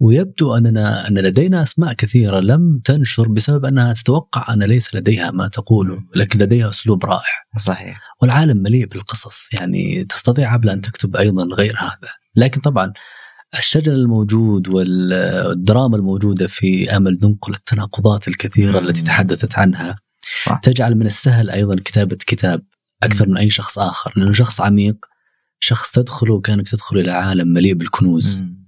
ويبدو 0.00 0.56
أننا 0.56 1.08
أن 1.08 1.18
لدينا 1.18 1.62
أسماء 1.62 1.92
كثيرة 1.92 2.40
لم 2.40 2.80
تنشر 2.84 3.28
بسبب 3.28 3.64
أنها 3.64 3.92
تتوقع 3.92 4.52
أن 4.54 4.62
ليس 4.62 4.94
لديها 4.94 5.30
ما 5.30 5.48
تقوله 5.48 5.98
لكن 6.16 6.38
لديها 6.38 6.68
أسلوب 6.68 7.04
رائع. 7.04 7.44
صحيح. 7.58 8.00
والعالم 8.22 8.56
مليء 8.56 8.86
بالقصص. 8.86 9.48
يعني 9.60 10.04
تستطيع 10.04 10.52
عبلة 10.52 10.72
أن 10.72 10.80
تكتب 10.80 11.16
أيضا 11.16 11.44
غير 11.44 11.76
هذا. 11.78 12.08
لكن 12.40 12.60
طبعا 12.60 12.92
الشجن 13.58 13.92
الموجود 13.92 14.68
والدراما 14.68 15.96
الموجودة 15.96 16.46
في 16.46 16.96
أمل 16.96 17.18
دنقل 17.18 17.52
التناقضات 17.54 18.28
الكثيرة 18.28 18.78
التي 18.78 19.02
تحدثت 19.02 19.58
عنها 19.58 19.96
صح. 20.44 20.60
تجعل 20.62 20.94
من 20.94 21.06
السهل 21.06 21.50
أيضا 21.50 21.76
كتابة 21.84 22.16
كتاب 22.26 22.62
أكثر 23.02 23.28
من 23.28 23.36
أي 23.36 23.50
شخص 23.50 23.78
آخر 23.78 24.12
لأنه 24.16 24.32
شخص 24.32 24.60
عميق 24.60 24.96
شخص 25.60 25.92
تدخل 25.92 26.30
وكأنك 26.30 26.68
تدخل 26.68 26.98
إلى 26.98 27.12
عالم 27.12 27.48
مليء 27.48 27.74
بالكنوز 27.74 28.42
مم. 28.42 28.60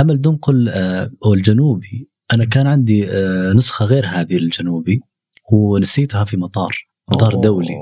آمل 0.00 0.20
دنقل 0.20 0.68
آه 0.68 1.10
والجنوبي 1.26 2.08
أنا 2.32 2.44
كان 2.44 2.66
عندي 2.66 3.10
آه 3.10 3.52
نسخة 3.52 3.84
غير 3.84 4.06
هذه 4.06 4.38
الجنوبي 4.38 5.00
ونسيتها 5.52 6.24
في 6.24 6.36
مطار 6.36 6.88
مطار. 7.08 7.34
دولي. 7.34 7.76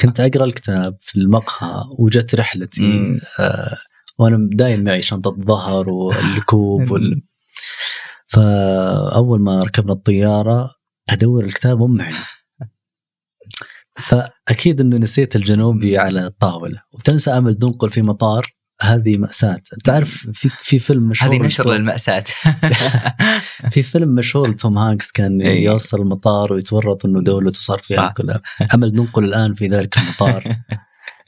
كنت 0.00 0.20
أقرأ 0.20 0.44
الكتاب 0.44 0.96
في 1.00 1.18
المقهى 1.18 1.84
وجت 1.98 2.34
رحلتي 2.34 3.20
آه 3.40 3.76
وأنا 4.18 4.48
دايم 4.52 4.84
معي 4.84 5.02
شنطة 5.02 5.36
ظهر 5.46 5.90
والكوب 5.90 6.80
وال... 6.90 7.22
فأول 8.26 9.40
ما 9.40 9.62
ركبنا 9.62 9.92
الطيارة 9.92 10.74
أدور 11.10 11.44
الكتاب 11.44 11.82
مو 11.82 11.94
معي. 11.94 12.14
فأكيد 13.96 14.80
إنه 14.80 14.96
نسيت 14.96 15.36
الجنوبي 15.36 15.98
على 15.98 16.26
الطاولة. 16.26 16.82
وتنسى 16.92 17.30
أمل 17.30 17.58
دنقل 17.58 17.90
في 17.90 18.02
مطار. 18.02 18.42
هذه 18.82 19.18
مأساة. 19.18 19.60
تعرف 19.84 20.26
في 20.32 20.50
في 20.58 20.78
فيلم 20.78 21.08
مشهور 21.08 21.34
هذه 21.34 21.42
نشر 21.42 21.72
للمأساة. 21.72 22.24
في 23.72 23.82
فيلم 23.82 24.08
مشهور 24.08 24.52
توم 24.52 24.78
هانكس 24.78 25.12
كان 25.12 25.42
إيه. 25.42 25.64
يوصل 25.64 26.00
المطار 26.00 26.52
ويتورط 26.52 27.06
إنه 27.06 27.22
دولته 27.22 27.60
صار 27.60 27.78
فيها 27.78 28.14
كلها. 28.16 28.40
امل 28.74 28.92
دنقل 28.92 29.24
الآن 29.24 29.54
في 29.54 29.68
ذلك 29.68 29.98
المطار. 29.98 30.42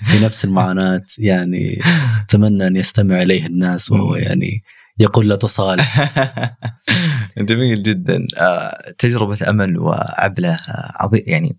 في 0.03 0.19
نفس 0.19 0.45
المعاناة 0.45 1.03
يعني 1.19 1.81
أتمنى 2.25 2.67
أن 2.67 2.77
يستمع 2.77 3.23
إليه 3.23 3.47
الناس 3.47 3.91
وهو 3.91 4.17
يعني 4.17 4.63
يقول 4.99 5.29
لا 5.29 5.37
تصالح 5.37 6.13
جميل 7.39 7.83
جدا. 7.83 8.27
آه، 8.39 8.93
تجربة 8.99 9.39
أمل 9.49 9.79
وعبلة 9.79 10.55
آه، 10.55 10.93
عظيم 11.01 11.23
يعني 11.27 11.57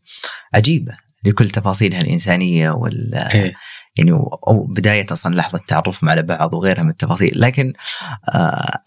عجيبة 0.56 0.98
لكل 1.26 1.50
تفاصيلها 1.50 2.02
الإنسانية 2.02 2.72
وال 2.72 3.16
إيه؟ 3.16 3.54
يعني 3.98 4.12
أو 4.48 4.68
بداية 4.76 5.06
أصلا 5.12 5.36
لحظة 5.36 5.60
تعرفهم 5.68 6.10
على 6.10 6.22
بعض 6.22 6.54
وغيرها 6.54 6.84
من 6.84 6.90
التفاصيل. 6.90 7.32
لكن 7.36 7.74
آه 8.36 8.84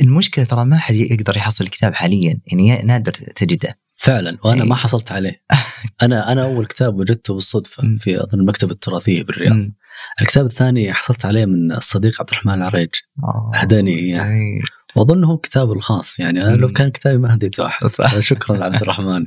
المشكلة 0.00 0.44
ترى 0.44 0.64
ما 0.64 0.76
حد 0.76 0.94
يقدر 0.94 1.36
يحصل 1.36 1.64
الكتاب 1.64 1.94
حاليا 1.94 2.40
يعني 2.46 2.82
نادر 2.82 3.12
تجده. 3.12 3.78
فعلا 3.96 4.38
وأنا 4.44 4.62
إيه؟ 4.62 4.68
ما 4.68 4.74
حصلت 4.74 5.12
عليه. 5.12 5.42
أنا 6.02 6.32
أنا 6.32 6.44
أول 6.44 6.66
كتاب 6.66 6.94
وجدته 6.96 7.34
بالصدفة 7.34 7.82
في 7.98 8.22
أظن 8.22 8.40
المكتبة 8.40 8.72
التراثية 8.72 9.22
بالرياض. 9.24 9.56
الكتاب 10.20 10.46
الثاني 10.46 10.92
حصلت 10.92 11.24
عليه 11.24 11.46
من 11.46 11.72
الصديق 11.72 12.20
عبد 12.20 12.30
الرحمن 12.30 12.54
العريج. 12.54 12.90
هداني 13.54 13.98
إياه. 13.98 14.38
واظن 14.98 15.24
هو 15.24 15.38
كتابه 15.38 15.72
الخاص 15.72 16.20
يعني 16.20 16.44
أنا 16.44 16.56
لو 16.56 16.68
كان 16.68 16.90
كتابي 16.90 17.18
ما 17.18 17.34
هديته 17.34 17.66
أحد. 17.66 17.86
شكرا 18.18 18.64
عبد 18.64 18.82
الرحمن. 18.82 19.24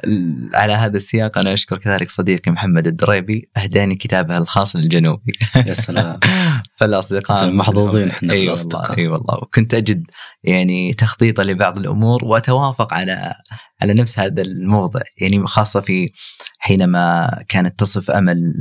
على 0.54 0.72
هذا 0.72 0.96
السياق 0.96 1.38
أنا 1.38 1.52
أشكر 1.52 1.78
كذلك 1.78 2.10
صديقي 2.10 2.52
محمد 2.52 2.86
الدريبي 2.86 3.50
أهداني 3.56 3.94
كتابه 3.94 4.38
الخاص 4.38 4.76
للجنوبي. 4.76 5.32
يا 5.56 5.72
سلام. 5.72 6.20
فالأصدقاء 6.80 7.50
محظوظين 7.50 8.10
إحنا 8.10 8.32
إي 8.32 8.48
والله 8.48 8.98
إي 8.98 9.08
والله. 9.08 9.34
وكنت 9.42 9.74
أجد 9.74 10.04
يعني 10.44 10.92
تخطيطا 10.92 11.42
لبعض 11.42 11.78
الأمور 11.78 12.24
وأتوافق 12.24 12.94
على 12.94 13.34
على 13.82 13.94
نفس 13.94 14.18
هذا 14.18 14.42
الموضع 14.42 15.00
يعني 15.20 15.46
خاصة 15.46 15.80
في 15.80 16.06
حينما 16.58 17.30
كانت 17.48 17.78
تصف 17.78 18.10
أمل 18.10 18.52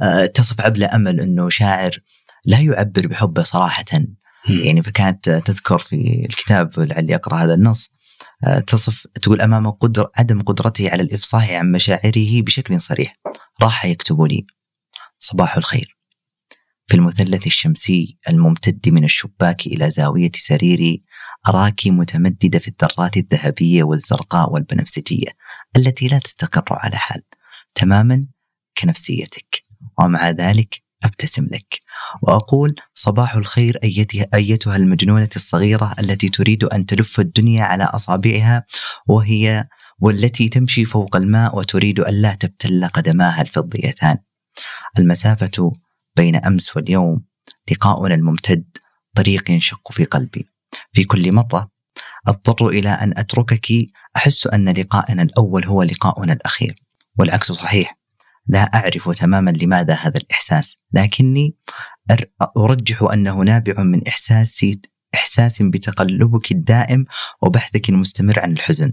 آه، 0.00 0.26
تصف 0.26 0.60
عبلة 0.60 0.94
أمل 0.94 1.20
أنه 1.20 1.48
شاعر 1.48 1.90
لا 2.44 2.60
يعبر 2.60 3.06
بحبه 3.06 3.42
صراحة. 3.42 3.84
يعني 4.48 4.82
فكانت 4.82 5.30
تذكر 5.30 5.78
في 5.78 6.26
الكتاب 6.28 6.70
لعلي 6.78 7.14
أقرأ 7.14 7.36
هذا 7.36 7.54
النص 7.54 7.90
آه، 8.44 8.58
تصف 8.58 9.06
تقول 9.22 9.40
أمام 9.40 9.70
قدر 9.70 10.08
عدم 10.18 10.42
قدرته 10.42 10.90
على 10.90 11.02
الإفصاح 11.02 11.50
عن 11.50 11.72
مشاعره 11.72 12.42
بشكل 12.42 12.80
صريح. 12.80 13.16
راح 13.62 13.84
يكتب 13.84 14.22
لي 14.22 14.46
صباح 15.18 15.56
الخير. 15.56 15.96
في 16.86 16.94
المثلث 16.94 17.46
الشمسي 17.46 18.18
الممتد 18.28 18.88
من 18.88 19.04
الشباك 19.04 19.66
إلى 19.66 19.90
زاوية 19.90 20.30
سريري 20.34 21.02
أراك 21.48 21.86
متمددة 21.86 22.58
في 22.58 22.68
الذرات 22.68 23.16
الذهبية 23.16 23.82
والزرقاء 23.82 24.52
والبنفسجية 24.52 25.28
التي 25.76 26.08
لا 26.08 26.18
تستقر 26.18 26.64
على 26.70 26.96
حال 26.96 27.22
تماما 27.74 28.24
كنفسيتك. 28.78 29.62
ومع 29.98 30.30
ذلك 30.30 30.81
أبتسم 31.04 31.44
لك 31.44 31.78
وأقول 32.22 32.74
صباح 32.94 33.34
الخير 33.34 33.78
أيتها 34.34 34.76
المجنونة 34.76 35.28
الصغيرة 35.36 35.94
التي 35.98 36.28
تريد 36.28 36.64
أن 36.64 36.86
تلف 36.86 37.20
الدنيا 37.20 37.64
على 37.64 37.84
أصابعها 37.84 38.64
وهي 39.08 39.66
والتي 40.02 40.48
تمشي 40.48 40.84
فوق 40.84 41.16
الماء 41.16 41.56
وتريد 41.56 42.00
ألا 42.00 42.34
تبتل 42.34 42.88
قدماها 42.88 43.42
الفضيتان. 43.42 44.16
المسافة 44.98 45.72
بين 46.16 46.36
أمس 46.36 46.76
واليوم 46.76 47.24
لقاؤنا 47.70 48.14
الممتد 48.14 48.64
طريق 49.16 49.50
ينشق 49.50 49.92
في 49.92 50.04
قلبي. 50.04 50.46
في 50.92 51.04
كل 51.04 51.32
مرة 51.32 51.70
أضطر 52.28 52.68
إلى 52.68 52.88
أن 52.88 53.18
أتركك 53.18 53.86
أحس 54.16 54.46
أن 54.46 54.68
لقاءنا 54.68 55.22
الأول 55.22 55.64
هو 55.64 55.82
لقاؤنا 55.82 56.32
الأخير 56.32 56.74
والعكس 57.18 57.52
صحيح. 57.52 58.01
لا 58.46 58.60
أعرف 58.60 59.10
تماما 59.10 59.50
لماذا 59.50 59.94
هذا 59.94 60.18
الإحساس 60.20 60.76
لكني 60.92 61.56
أرجح 62.56 63.02
أنه 63.12 63.34
نابع 63.42 63.82
من 63.82 64.06
إحساسي 64.08 64.80
إحساس 65.14 65.62
بتقلبك 65.62 66.52
الدائم 66.52 67.04
وبحثك 67.42 67.88
المستمر 67.88 68.40
عن 68.40 68.52
الحزن. 68.52 68.92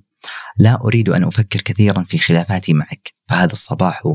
لا 0.57 0.81
أريد 0.81 1.09
أن 1.09 1.23
أفكر 1.23 1.61
كثيرا 1.61 2.03
في 2.03 2.17
خلافاتي 2.17 2.73
معك 2.73 3.13
فهذا 3.29 3.51
الصباح 3.51 4.13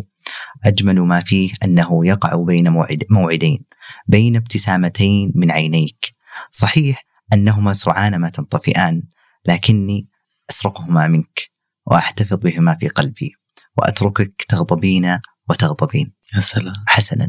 أجمل 0.65 1.01
ما 1.01 1.21
فيه 1.21 1.53
أنه 1.65 2.07
يقع 2.07 2.45
بين 2.45 2.69
موعد 2.69 3.05
موعدين 3.11 3.65
بين 4.09 4.37
ابتسامتين 4.37 5.33
من 5.35 5.51
عينيك. 5.51 6.11
صحيح 6.51 7.05
أنهما 7.33 7.73
سرعان 7.73 8.17
ما 8.17 8.29
تنطفئان 8.29 9.03
لكني 9.49 10.09
أسرقهما 10.51 11.07
منك 11.07 11.51
وأحتفظ 11.87 12.39
بهما 12.39 12.77
في 12.81 12.89
قلبي. 12.89 13.33
وأتركك 13.77 14.45
تغضبين 14.49 15.19
وتغضبين 15.51 16.07
سلام. 16.39 16.75
حسنا. 16.87 17.29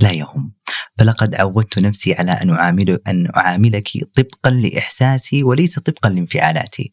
لا 0.00 0.10
يهم. 0.10 0.52
فلقد 0.98 1.34
عودت 1.34 1.78
نفسي 1.78 2.14
على 2.14 2.32
أن 2.32 2.50
أعامل 2.50 2.98
أن 3.08 3.28
أعاملك 3.36 3.88
طبقا 4.14 4.50
لإحساسي 4.50 5.42
وليس 5.42 5.78
طبقا 5.78 6.08
لانفعالاتي. 6.08 6.92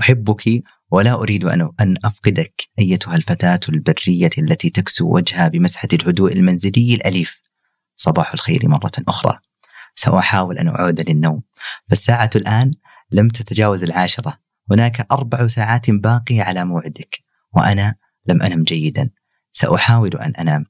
أحبك 0.00 0.62
ولا 0.90 1.14
أريد 1.14 1.44
أن 1.44 1.70
أن 1.80 1.96
أفقدك 2.04 2.62
أيتها 2.78 3.16
الفتاة 3.16 3.60
البرية 3.68 4.30
التي 4.38 4.70
تكسو 4.70 5.14
وجهها 5.14 5.48
بمسحة 5.48 5.88
الهدوء 5.92 6.32
المنزلي 6.32 6.94
الأليف. 6.94 7.42
صباح 7.96 8.32
الخير 8.32 8.68
مرة 8.68 8.92
أخرى. 9.08 9.36
سأحاول 9.94 10.58
أن 10.58 10.68
أعود 10.68 11.10
للنوم. 11.10 11.42
فالساعة 11.88 12.30
الآن 12.36 12.70
لم 13.10 13.28
تتجاوز 13.28 13.82
العاشرة. 13.84 14.38
هناك 14.70 15.06
أربع 15.12 15.46
ساعات 15.46 15.90
باقية 15.90 16.42
على 16.42 16.64
موعدك. 16.64 17.18
وأنا 17.52 17.94
لم 18.28 18.42
أنم 18.42 18.62
جيدا. 18.62 19.10
سأحاول 19.52 20.16
أن 20.16 20.32
أنام. 20.34 20.64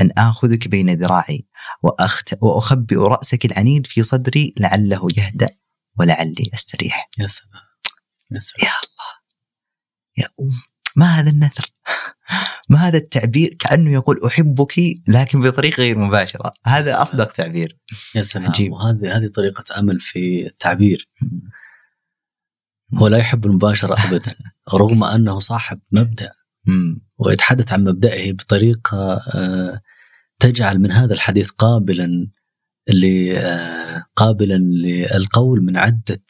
أن 0.00 0.10
آخذك 0.18 0.68
بين 0.68 0.90
ذراعي 0.90 1.46
وأخت... 1.82 2.34
وأخبئ 2.40 2.96
رأسك 2.96 3.44
العنيد 3.44 3.86
في 3.86 4.02
صدري 4.02 4.54
لعله 4.58 5.08
يهدأ 5.16 5.48
ولعلي 5.98 6.50
أستريح 6.54 7.08
يا 7.18 7.26
سلام. 7.26 7.62
يا 8.30 8.40
سلام. 8.40 8.68
يا 8.68 8.72
الله. 8.82 9.10
يا 10.18 10.28
أم. 10.40 10.60
ما 10.96 11.06
هذا 11.06 11.30
النثر؟ 11.30 11.72
ما 12.68 12.78
هذا 12.78 12.98
التعبير؟ 12.98 13.54
كأنه 13.54 13.92
يقول 13.92 14.24
أحبك 14.26 14.74
لكن 15.08 15.40
بطريقة 15.40 15.80
غير 15.80 15.98
مباشرة. 15.98 16.52
هذا 16.66 17.02
أصدق 17.02 17.32
تعبير. 17.32 17.78
يا 18.14 18.22
سلام. 18.22 18.50
عجيب. 18.50 18.72
وهذه 18.72 19.16
هذه 19.16 19.28
طريقة 19.34 19.78
أمل 19.78 20.00
في 20.00 20.46
التعبير. 20.46 21.08
هو 22.94 23.08
لا 23.08 23.18
يحب 23.18 23.46
المباشرة 23.46 24.06
أبدا. 24.08 24.34
رغم 24.74 25.04
أنه 25.04 25.38
صاحب 25.38 25.80
مبدأ. 25.92 26.32
ويتحدث 27.18 27.72
عن 27.72 27.84
مبدئه 27.84 28.32
بطريقة 28.32 29.20
آه، 29.34 29.80
تجعل 30.38 30.78
من 30.78 30.92
هذا 30.92 31.14
الحديث 31.14 31.50
قابلا 31.50 32.30
آه، 33.36 34.04
قابلا 34.16 34.58
للقول 34.58 35.60
من 35.60 35.76
عدة 35.76 36.22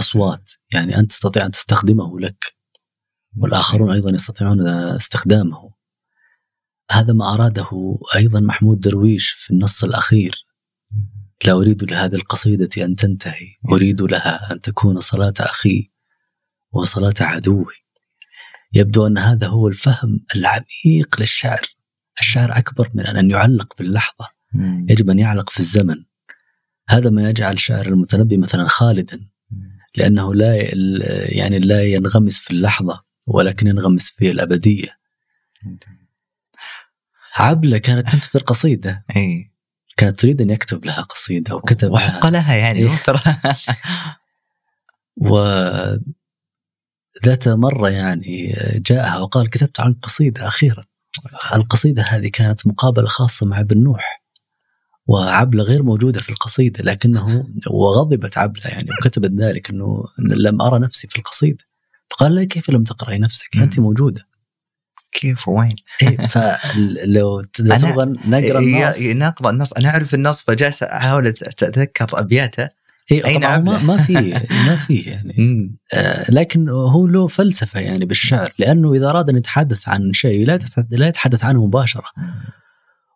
أصوات. 0.00 0.50
يعني 0.72 0.98
أنت 0.98 1.10
تستطيع 1.10 1.46
أن 1.46 1.50
تستخدمه 1.50 2.20
لك 2.20 2.56
والآخرون 3.36 3.92
أيضا 3.92 4.10
يستطيعون 4.10 4.68
استخدامه. 4.68 5.70
هذا 6.90 7.12
ما 7.12 7.34
أراده 7.34 7.98
أيضا 8.16 8.40
محمود 8.40 8.80
درويش 8.80 9.30
في 9.30 9.50
النص 9.50 9.84
الأخير. 9.84 10.46
لا 11.44 11.52
أريد 11.52 11.90
لهذه 11.90 12.14
القصيدة 12.14 12.84
أن 12.84 12.96
تنتهي 12.96 13.56
أريد 13.72 14.02
لها 14.02 14.52
أن 14.52 14.60
تكون 14.60 15.00
صلاة 15.00 15.34
أخي 15.40 15.90
وصلاة 16.72 17.14
عدوي. 17.20 17.85
يبدو 18.72 19.06
أن 19.06 19.18
هذا 19.18 19.46
هو 19.46 19.68
الفهم 19.68 20.24
العميق 20.36 21.20
للشعر 21.20 21.60
الشعر 22.20 22.58
أكبر 22.58 22.90
من 22.94 23.06
أن 23.06 23.30
يعلق 23.30 23.74
باللحظة. 23.78 24.26
يجب 24.88 25.10
أن 25.10 25.18
يعلق 25.18 25.50
في 25.50 25.60
الزمن. 25.60 26.04
هذا 26.88 27.10
ما 27.10 27.28
يجعل 27.28 27.58
شعر 27.58 27.86
المتنبي 27.86 28.36
مثلا 28.36 28.68
خالدا. 28.68 29.28
لأنه 29.96 30.34
لا 30.34 30.56
يعني 31.36 31.58
لا 31.58 31.82
ينغمس 31.82 32.40
في 32.40 32.50
اللحظة 32.50 33.04
ولكن 33.26 33.66
ينغمس 33.66 34.10
في 34.10 34.30
الأبدية. 34.30 34.98
عبلة 37.36 37.78
كانت 37.78 38.10
تنتظر 38.10 38.42
قصيدة. 38.42 39.04
أي. 39.16 39.52
كانت 39.96 40.20
تريد 40.20 40.40
أن 40.40 40.50
يكتب 40.50 40.84
لها 40.84 41.00
قصيدة 41.00 41.56
وكتب 41.56 41.90
وحق 41.90 42.26
لها 42.26 42.54
يعني. 42.54 42.96
ترى. 43.04 43.20
و 45.20 45.38
ذات 47.24 47.48
مرة 47.48 47.90
يعني 47.90 48.54
جاءها 48.86 49.18
وقال 49.18 49.50
كتبت 49.50 49.80
عن 49.80 49.94
قصيدة 49.94 50.48
أخيرا. 50.48 50.84
القصيدة 51.54 52.02
هذه 52.02 52.28
كانت 52.32 52.66
مقابلة 52.66 53.06
خاصة 53.06 53.46
مع 53.46 53.60
ابن 53.60 53.82
نوح 53.82 54.22
وعبلة 55.06 55.64
غير 55.64 55.82
موجودة 55.82 56.20
في 56.20 56.30
القصيدة 56.30 56.84
لكنه 56.84 57.46
وغضبت 57.70 58.38
عبلة 58.38 58.66
يعني 58.66 58.88
وكتبت 58.90 59.30
ذلك 59.42 59.70
أنه 59.70 60.04
لم 60.18 60.62
أرى 60.62 60.78
نفسي 60.78 61.08
في 61.08 61.18
القصيدة. 61.18 61.64
فقال 62.10 62.34
لها 62.34 62.44
كيف 62.44 62.70
لم 62.70 62.84
تقرأي 62.84 63.18
نفسك؟ 63.18 63.56
أنت 63.56 63.80
موجودة. 63.80 64.22
كيف؟ 65.12 65.48
وين؟ 65.48 65.76
إيه 66.02 66.26
فلو 66.26 67.44
نقرأ 67.60 68.58
النص. 68.58 69.00
نقرأ 69.00 69.50
النص. 69.50 69.72
أنا 69.72 69.88
أعرف 69.88 70.14
النص 70.14 70.42
فجالس 70.42 70.82
أحاول 70.82 71.26
أتذكر 71.26 72.06
أبياته. 72.20 72.68
أي 73.12 73.24
اي 73.24 73.38
نعم. 73.38 73.64
ما, 73.64 73.82
ما 73.82 73.96
في 73.96 74.12
ما 74.50 74.76
في 74.76 74.96
يعني. 74.96 75.34
آه 75.94 76.30
لكن 76.30 76.68
هو 76.68 77.06
له 77.06 77.26
فلسفة 77.26 77.80
يعني 77.80 78.04
بالشعر 78.04 78.52
لأنه 78.58 78.92
إذا 78.92 79.10
أراد 79.10 79.30
أن 79.30 79.36
يتحدث 79.36 79.88
عن 79.88 80.12
شيء 80.12 80.46
لا 80.46 80.58
لا 80.90 81.08
يتحدث 81.08 81.44
عنه 81.44 81.66
مباشرة. 81.66 82.04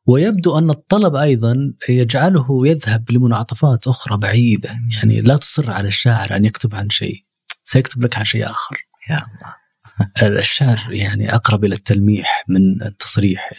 ويبدو 0.07 0.59
أن 0.59 0.71
الطلب 0.71 1.17
أيضا 1.17 1.73
يجعله 1.89 2.67
يذهب 2.67 3.11
لمنعطفات 3.11 3.87
أخرى 3.87 4.17
بعيدة. 4.17 4.77
يعني 4.97 5.21
لا 5.21 5.37
تصر 5.37 5.71
على 5.71 5.89
الشاعر 5.89 6.37
أن 6.37 6.45
يكتب 6.45 6.75
عن 6.75 6.91
شيء 6.91 7.25
سيكتب 7.65 8.03
لك 8.03 8.19
عن 8.19 8.25
شيء 8.25 8.51
آخر. 8.51 8.77
يا 9.11 9.17
الله. 9.17 9.61
الشعر 10.39 10.87
يعني 10.91 11.35
أقرب 11.35 11.65
إلى 11.65 11.75
التلميح 11.75 12.45
من 12.49 12.83
التصريح. 12.83 13.51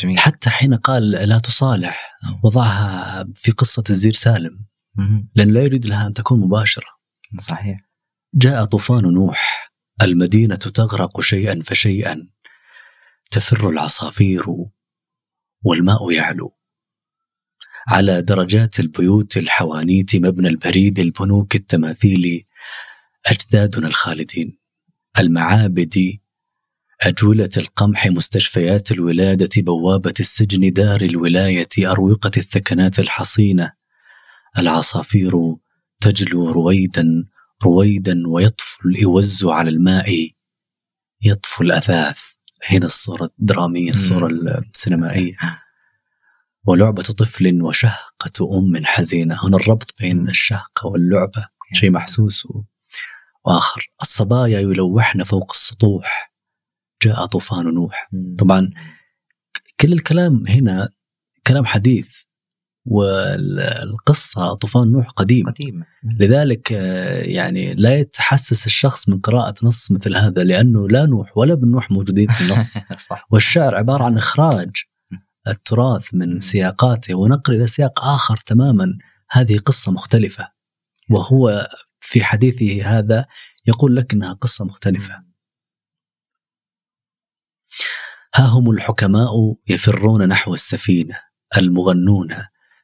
جميل. 0.00 0.18
حتى 0.18 0.50
حين 0.50 0.74
قال 0.74 1.10
لا 1.10 1.38
تصالح 1.38 2.18
وضعها 2.44 3.28
في 3.34 3.52
قصة 3.52 3.84
الزير 3.90 4.12
سالم. 4.12 4.66
لأنه 5.34 5.52
لا 5.52 5.62
يريد 5.62 5.86
لها 5.86 6.06
أن 6.06 6.12
تكون 6.12 6.40
مباشرة. 6.40 6.86
صحيح. 7.40 7.80
جاء 8.34 8.64
طوفان 8.64 9.14
نوح 9.14 9.72
المدينة 10.02 10.54
تغرق 10.54 11.20
شيئا 11.20 11.62
فشيئا. 11.64 12.28
تفر 13.30 13.70
العصافير 13.70 14.44
والماء 15.62 16.10
يعلو. 16.10 16.56
على 17.88 18.22
درجات 18.22 18.80
البيوت 18.80 19.36
الحوانيت 19.36 20.16
مبنى 20.16 20.48
البريد 20.48 20.98
البنوك 20.98 21.54
التماثيل 21.54 22.44
أجدادنا 23.26 23.88
الخالدين. 23.88 24.58
المعابد 25.18 26.18
أجولة 27.02 27.50
القمح 27.56 28.06
مستشفيات 28.06 28.92
الولادة 28.92 29.62
بوابة 29.62 30.14
السجن 30.20 30.72
دار 30.72 31.00
الولاية 31.00 31.68
أروقة 31.78 32.30
الثكنات 32.36 32.98
الحصينة. 32.98 33.72
العصافير 34.58 35.32
تجلو 36.00 36.50
رويدا 36.50 37.24
رويدا 37.64 38.22
ويطفو 38.26 38.88
الإوز 38.88 39.46
على 39.46 39.70
الماء. 39.70 40.30
يطفو 41.24 41.64
الأثاث. 41.64 42.20
هنا 42.68 42.86
الصورة 42.86 43.30
الدرامية 43.40 43.90
الصورة 43.90 44.26
السينمائية. 44.74 45.36
ولعبة 46.64 47.02
طفل 47.02 47.62
وشهقة 47.62 48.58
أم 48.58 48.84
حزينة. 48.84 49.38
هنا 49.42 49.56
الربط 49.56 49.94
بين 50.00 50.28
الشهقة 50.28 50.86
واللعبة. 50.86 51.48
شيء 51.74 51.90
محسوس 51.90 52.46
وآخر. 53.44 53.90
الصبايا 54.02 54.60
يلوحن 54.60 55.22
فوق 55.22 55.52
السطوح. 55.54 56.35
جاء 57.02 57.26
طوفان 57.26 57.74
نوح 57.74 58.10
طبعا 58.38 58.70
كل 59.80 59.92
الكلام 59.92 60.46
هنا 60.46 60.88
كلام 61.46 61.64
حديث 61.64 62.26
والقصة 62.86 64.54
طوفان 64.54 64.92
نوح 64.92 65.10
قديم 65.10 65.46
قديم 65.46 65.84
لذلك 66.04 66.72
آه، 66.72 67.22
يعني 67.22 67.74
لا 67.74 67.98
يتحسس 67.98 68.66
الشخص 68.66 69.08
من 69.08 69.20
قراءة 69.20 69.54
نص 69.62 69.90
مثل 69.90 70.16
هذا 70.16 70.44
لأنه 70.44 70.88
لا 70.88 71.06
نوح 71.06 71.38
ولا 71.38 71.52
ابن 71.52 71.68
نوح 71.68 71.90
موجودين 71.90 72.28
في 72.28 72.44
النص. 72.44 72.74
صح. 73.08 73.26
والشعر 73.30 73.74
عبارة 73.74 74.04
عن 74.04 74.16
إخراج 74.16 74.70
التراث 75.48 76.14
من 76.14 76.40
سياقاته 76.40 77.14
ونقل 77.14 77.54
إلى 77.54 77.66
سياق 77.66 78.04
آخر 78.04 78.36
تماما. 78.36 78.98
هذه 79.30 79.58
قصة 79.58 79.92
مختلفة 79.92 80.48
وهو 81.10 81.68
في 82.00 82.24
حديثه 82.24 82.98
هذا 82.98 83.24
يقول 83.66 83.96
لك 83.96 84.12
إنها 84.12 84.32
قصة 84.32 84.64
مختلفة. 84.64 85.22
ها 88.36 88.44
هم 88.44 88.70
الحكماء 88.70 89.54
يفرون 89.68 90.28
نحو 90.28 90.54
السفينة 90.54 91.18
المغنون 91.56 92.36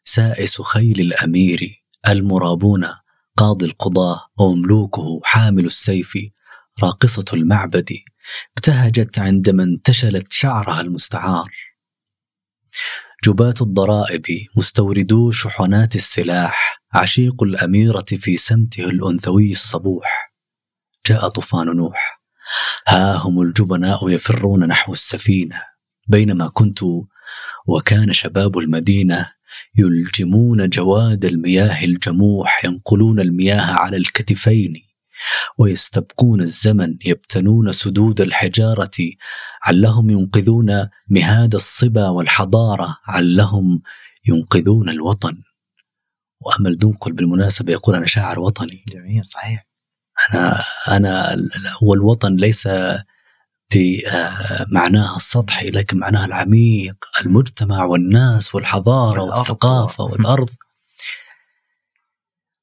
سائس 0.04 0.62
خيل 0.62 1.00
الأمير 1.00 1.84
المرابون 2.08 2.88
قاضي 3.36 3.66
القضاة 3.66 4.20
ومملوكه 4.38 5.20
حامل 5.24 5.64
السيف 5.64 6.12
راقصة 6.82 7.24
المعبد. 7.32 7.90
ابتهجت 8.56 9.18
عندما 9.18 9.62
انتشلت 9.62 10.32
شعرها 10.32 10.80
المستعار. 10.80 11.50
جباة 13.24 13.54
الضرائب 13.60 14.24
مستوردو 14.56 15.30
شحنات 15.30 15.96
السلاح 15.96 16.82
عشيق 16.92 17.42
الأميرة 17.42 18.04
في 18.08 18.36
سمته 18.36 18.84
الأنثوي 18.84 19.52
الصبوح. 19.52 20.34
جاء 21.06 21.28
طوفان 21.28 21.76
نوح. 21.76 22.11
ها 22.88 23.16
هم 23.16 23.42
الجبناء 23.42 24.08
يفرون 24.08 24.64
نحو 24.64 24.92
السفينة. 24.92 25.62
بينما 26.08 26.48
كنت 26.48 26.80
وكان 27.66 28.12
شباب 28.12 28.58
المدينة 28.58 29.32
يلجمون 29.78 30.68
جواد 30.68 31.24
المياه 31.24 31.84
الجموح 31.84 32.64
ينقلون 32.64 33.20
المياه 33.20 33.72
على 33.72 33.96
الكتفين 33.96 34.74
ويستبقون 35.58 36.40
الزمن 36.40 36.96
يبتنون 37.04 37.72
سدود 37.72 38.20
الحجارة 38.20 39.10
علهم 39.62 40.10
ينقذون 40.10 40.88
مهاد 41.08 41.54
الصبا 41.54 42.08
والحضارة 42.08 42.96
علهم 43.06 43.82
ينقذون 44.28 44.88
الوطن. 44.88 45.42
وأمل 46.40 46.78
دنقل 46.78 47.12
بالمناسبة 47.12 47.72
يقول 47.72 47.94
أنا 47.94 48.06
شاعر 48.06 48.40
وطني. 48.40 48.84
جميل 48.88 49.24
صحيح. 49.24 49.71
أنا 50.30 50.62
أنا 50.88 51.36
والوطن 51.82 52.36
ليس 52.36 52.68
بمعناها 53.74 55.16
السطحي 55.16 55.70
لكن 55.70 55.98
معناها 55.98 56.24
العميق 56.26 56.96
المجتمع 57.20 57.84
والناس 57.84 58.54
والحضارة 58.54 59.22
والثقافة 59.22 60.04
والأرض. 60.04 60.50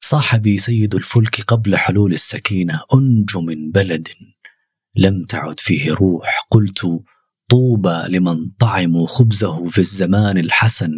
صاحبي 0.03 0.57
سيد 0.57 0.95
الفلك 0.95 1.41
قبل 1.41 1.77
حلول 1.77 2.11
السكينة 2.11 2.81
أنج 2.93 3.37
من 3.37 3.71
بلد 3.71 4.07
لم 4.95 5.25
تعد 5.25 5.59
فيه 5.59 5.93
روح. 5.93 6.47
قلت 6.51 6.81
طوبى 7.49 8.03
لمن 8.07 8.49
طعموا 8.59 9.07
خبزه 9.07 9.67
في 9.67 9.77
الزمان 9.77 10.37
الحسن. 10.37 10.91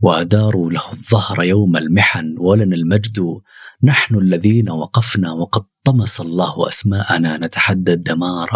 وأداروا 0.00 0.70
له 0.70 0.92
الظهر 0.92 1.42
يوم 1.42 1.76
المحن 1.76 2.34
ولنا 2.38 2.76
المجد. 2.76 3.40
نحن 3.82 4.14
الذين 4.14 4.70
وقفنا 4.70 5.32
وقد 5.32 5.64
طمس 5.84 6.20
الله 6.20 6.68
أسماءنا 6.68 7.36
نتحدى 7.36 7.92
الدمار. 7.92 8.50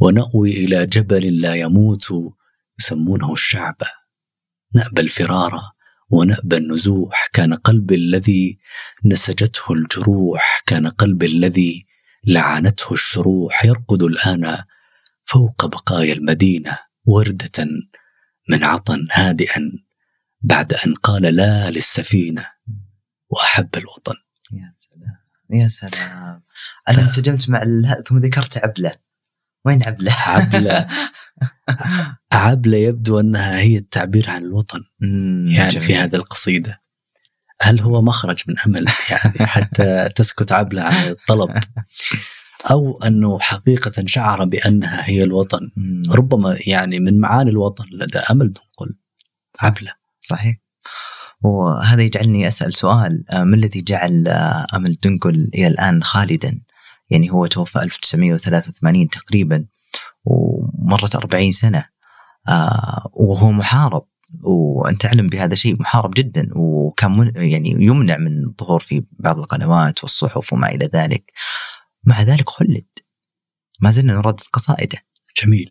ونأوي 0.00 0.50
إلى 0.50 0.86
جبل 0.86 1.40
لا 1.40 1.54
يموت. 1.54 2.06
يسمونه 2.80 3.32
الشعب. 3.32 3.76
نأبى 4.74 5.00
الفرار 5.00 5.60
ونأبى 6.10 6.56
النزوح. 6.56 7.28
كان 7.32 7.54
قلبي 7.54 7.94
الذي 7.94 8.58
نسجته 9.04 9.72
الجروح. 9.72 10.62
كان 10.66 10.86
قلبي 10.86 11.26
الذي 11.26 11.82
لعنته 12.24 12.92
الشروح. 12.92 13.64
يرقد 13.64 14.02
الآن 14.02 14.58
فوق 15.24 15.66
بقايا 15.66 16.12
المدينة 16.12 16.78
وردة 17.06 17.66
من 18.50 18.64
عطن 18.64 19.08
هادئا. 19.12 19.85
بعد 20.46 20.72
أن 20.72 20.94
قال 20.94 21.22
لا 21.22 21.70
للسفينة 21.70 22.46
وأحب 23.30 23.68
الوطن. 23.76 24.14
يا 24.52 24.74
سلام. 24.76 25.18
يا 25.50 25.68
سلام. 25.68 26.42
أنا 26.88 27.02
انسجمت 27.02 27.50
مع 27.50 27.62
ثم 28.06 28.18
ذكرت 28.18 28.58
عبلة. 28.58 28.92
وين 29.64 29.80
عبلة؟ 29.86 30.12
عبلة. 30.12 30.86
عبلة 32.32 32.76
يبدو 32.76 33.20
أنها 33.20 33.58
هي 33.58 33.76
التعبير 33.76 34.30
عن 34.30 34.42
الوطن. 34.42 34.80
يعني 35.00 35.70
جميل. 35.70 35.86
في 35.86 35.96
هذه 35.96 36.16
القصيدة. 36.16 36.82
هل 37.60 37.80
هو 37.80 38.02
مخرج 38.02 38.42
من 38.48 38.58
أمل؟ 38.58 38.86
يعني 39.10 39.46
حتى 39.46 40.08
تسكت 40.08 40.52
عبلة 40.52 40.82
عن 40.82 41.08
الطلب. 41.08 41.50
أو 42.70 43.02
أنه 43.02 43.38
حقيقة 43.38 44.04
شعر 44.06 44.44
بأنها 44.44 45.08
هي 45.08 45.22
الوطن. 45.22 45.70
ربما 46.10 46.58
يعني 46.66 47.00
من 47.00 47.20
معاني 47.20 47.50
الوطن 47.50 47.84
لدى 47.92 48.18
أمل 48.18 48.52
تنقل. 48.52 48.94
عبلة. 49.62 50.05
صحيح. 50.26 50.56
وهذا 51.42 52.02
يجعلني 52.02 52.48
أسأل 52.48 52.74
سؤال 52.74 53.24
آه، 53.30 53.44
ما 53.44 53.56
الذي 53.56 53.82
جعل 53.82 54.28
آه، 54.28 54.66
أمل 54.74 54.98
دنقل 55.02 55.50
إلى 55.54 55.66
الآن 55.66 56.02
خالدا؟ 56.02 56.60
يعني 57.10 57.30
هو 57.30 57.46
توفى 57.46 57.78
1983 57.82 59.08
تقريبا 59.08 59.66
ومرت 60.24 61.16
40 61.16 61.52
سنة 61.52 61.84
آه 62.48 63.10
وهو 63.12 63.52
محارب. 63.52 64.06
وأنت 64.42 65.00
تعلم 65.00 65.26
بهذا 65.28 65.52
الشيء 65.52 65.76
محارب 65.80 66.10
جدا 66.16 66.48
وكان 66.56 67.32
يعني 67.36 67.70
يمنع 67.70 68.16
من 68.16 68.46
الظهور 68.46 68.80
في 68.80 69.04
بعض 69.12 69.38
القنوات 69.38 70.02
والصحف 70.04 70.52
وما 70.52 70.68
إلى 70.68 70.90
ذلك. 70.94 71.32
مع 72.04 72.22
ذلك 72.22 72.50
خلد. 72.50 72.86
ما 73.80 73.90
زلنا 73.90 74.12
نردد 74.12 74.40
قصائده. 74.52 74.98
جميل. 75.42 75.70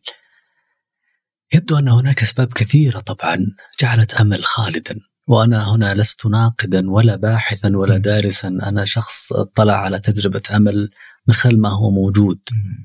يبدو 1.54 1.80
أن 1.80 1.88
هناك 1.88 2.22
أسباب 2.22 2.54
كثيرة 2.54 3.00
طبعا 3.00 3.38
جعلت 3.80 4.14
أمل 4.14 4.44
خالدا 4.44 5.00
وأنا 5.28 5.76
هنا 5.76 5.94
لست 5.94 6.26
ناقدا 6.26 6.92
ولا 6.92 7.16
باحثا 7.16 7.78
ولا 7.78 7.98
دارسا. 7.98 8.48
أنا 8.48 8.86
شخص 8.86 9.34
اطلع 9.34 9.74
على 9.74 10.00
تجربة 10.00 10.42
أمل 10.52 10.90
من 11.28 11.34
خلال 11.34 11.62
ما 11.62 11.70
هو 11.70 11.92
موجود 11.92 12.40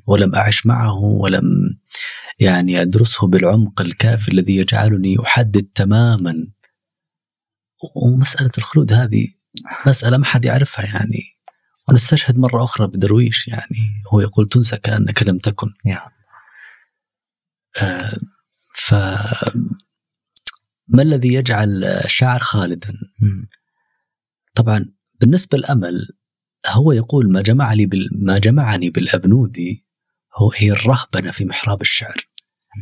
ولم 0.07 0.35
أعش 0.35 0.67
معه 0.67 0.99
ولم 0.99 1.79
يعني 2.39 2.83
أدرسه 2.83 3.27
بالعمق 3.27 3.81
الكافي 3.81 4.33
الذي 4.33 4.57
يجعلني 4.57 5.17
أحدد 5.23 5.69
تماما. 5.75 6.35
ومسألة 7.97 8.51
الخلود 8.59 8.93
هذه 8.93 9.27
مسألة 9.87 10.17
ما 10.17 10.25
حد 10.25 10.45
يعرفها 10.45 10.85
يعني. 10.85 11.23
ونستشهد 11.89 12.39
مرة 12.39 12.65
أخرى 12.65 12.87
بدرويش 12.87 13.49
يعني 13.49 14.03
هو 14.13 14.21
يقول 14.21 14.49
تنسى 14.49 14.77
كأنك 14.77 15.23
لم 15.23 15.39
تكن. 15.39 15.69
يعني. 15.85 16.15
آه 17.83 18.19
ف 18.87 18.95
ما 20.89 21.03
الذي 21.03 21.35
يجعل 21.35 21.85
الشاعر 21.85 22.41
خالدا؟ 22.41 22.93
طبعا 24.55 24.87
بالنسبة 25.21 25.59
للأمل 25.59 26.09
هو 26.69 26.93
يقول 26.93 27.33
ما 27.33 27.43
جمعني 27.43 27.87
بال... 27.87 28.09
ما 28.13 28.39
جمعني 28.39 28.91
بالأبنودي 28.91 29.87
هو 30.37 30.53
هي 30.57 30.73
الرهبنة 30.73 31.31
في 31.31 31.45
محراب 31.45 31.81
الشعر. 31.81 32.17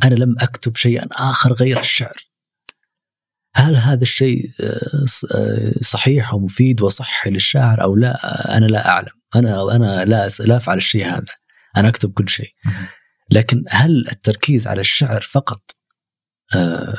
أنا 0.03 0.15
لم 0.15 0.35
أكتب 0.39 0.75
شيئا 0.75 1.07
آخر 1.11 1.53
غير 1.53 1.79
الشعر. 1.79 2.29
هل 3.55 3.75
هذا 3.75 4.01
الشيء 4.01 4.41
آه، 4.61 5.05
آه، 5.35 5.71
صحيح 5.81 6.33
ومفيد 6.33 6.81
وصحي 6.81 7.29
للشاعر 7.29 7.83
أو 7.83 7.95
لا؟ 7.95 8.57
أنا 8.57 8.65
لا 8.65 8.89
أعلم. 8.89 9.11
أنا 9.35 9.75
أنا 9.75 10.05
لا 10.05 10.29
لا 10.39 10.57
أفعل 10.57 10.77
الشيء 10.77 11.05
هذا. 11.05 11.33
أنا 11.77 11.89
أكتب 11.89 12.13
كل 12.13 12.29
شيء. 12.29 12.51
لكن 13.31 13.63
هل 13.69 14.07
التركيز 14.11 14.67
على 14.67 14.81
الشعر 14.81 15.21
فقط 15.21 15.78
آه، 16.55 16.95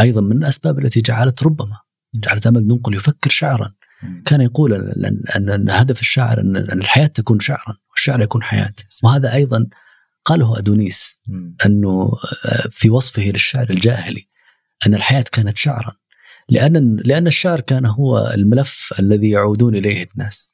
أيضا 0.00 0.20
من 0.20 0.36
الأسباب 0.36 0.78
التي 0.78 1.00
جعلت 1.00 1.42
ربما 1.42 1.80
جعلت 2.14 2.46
أمل 2.46 2.66
ننقل 2.66 2.94
يفكر 2.94 3.30
شعرا. 3.30 3.72
كان 4.26 4.40
يقول 4.40 4.74
أن 5.36 5.70
هدف 5.70 6.00
الشاعر 6.00 6.40
أن 6.40 6.56
الحياة 6.56 7.06
تكون 7.06 7.40
شعرا 7.40 7.76
والشعر 7.90 8.22
يكون 8.22 8.42
حياة. 8.42 8.74
وهذا 9.04 9.34
أيضا 9.34 9.66
قاله 10.24 10.58
أدونيس 10.58 11.20
أنه 11.66 12.12
آه، 12.44 12.68
في 12.70 12.90
وصفه 12.90 13.22
للشعر 13.22 13.70
الجاهلي 13.70 14.28
أن 14.86 14.94
الحياة 14.94 15.24
كانت 15.32 15.56
شعرا. 15.56 15.96
لأن 16.48 16.96
لأن 17.04 17.26
الشعر 17.26 17.60
كان 17.60 17.86
هو 17.86 18.32
الملف 18.34 18.94
الذي 18.98 19.30
يعودون 19.30 19.76
إليه 19.76 20.08
الناس. 20.14 20.52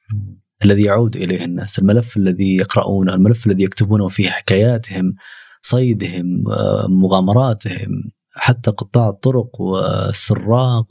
الذي 0.63 0.83
يعود 0.83 1.15
إليه 1.15 1.45
الناس. 1.45 1.79
الملف 1.79 2.17
الذي 2.17 2.55
يقرؤونه 2.55 3.13
الملف 3.13 3.47
الذي 3.47 3.63
يكتبونه 3.63 4.07
فيه 4.07 4.29
حكاياتهم 4.29 5.15
صيدهم 5.61 6.43
آه، 6.51 6.87
مغامراتهم. 6.89 8.11
حتى 8.37 8.71
قطاع 8.71 9.09
الطرق 9.09 9.61
والسراق 9.61 10.87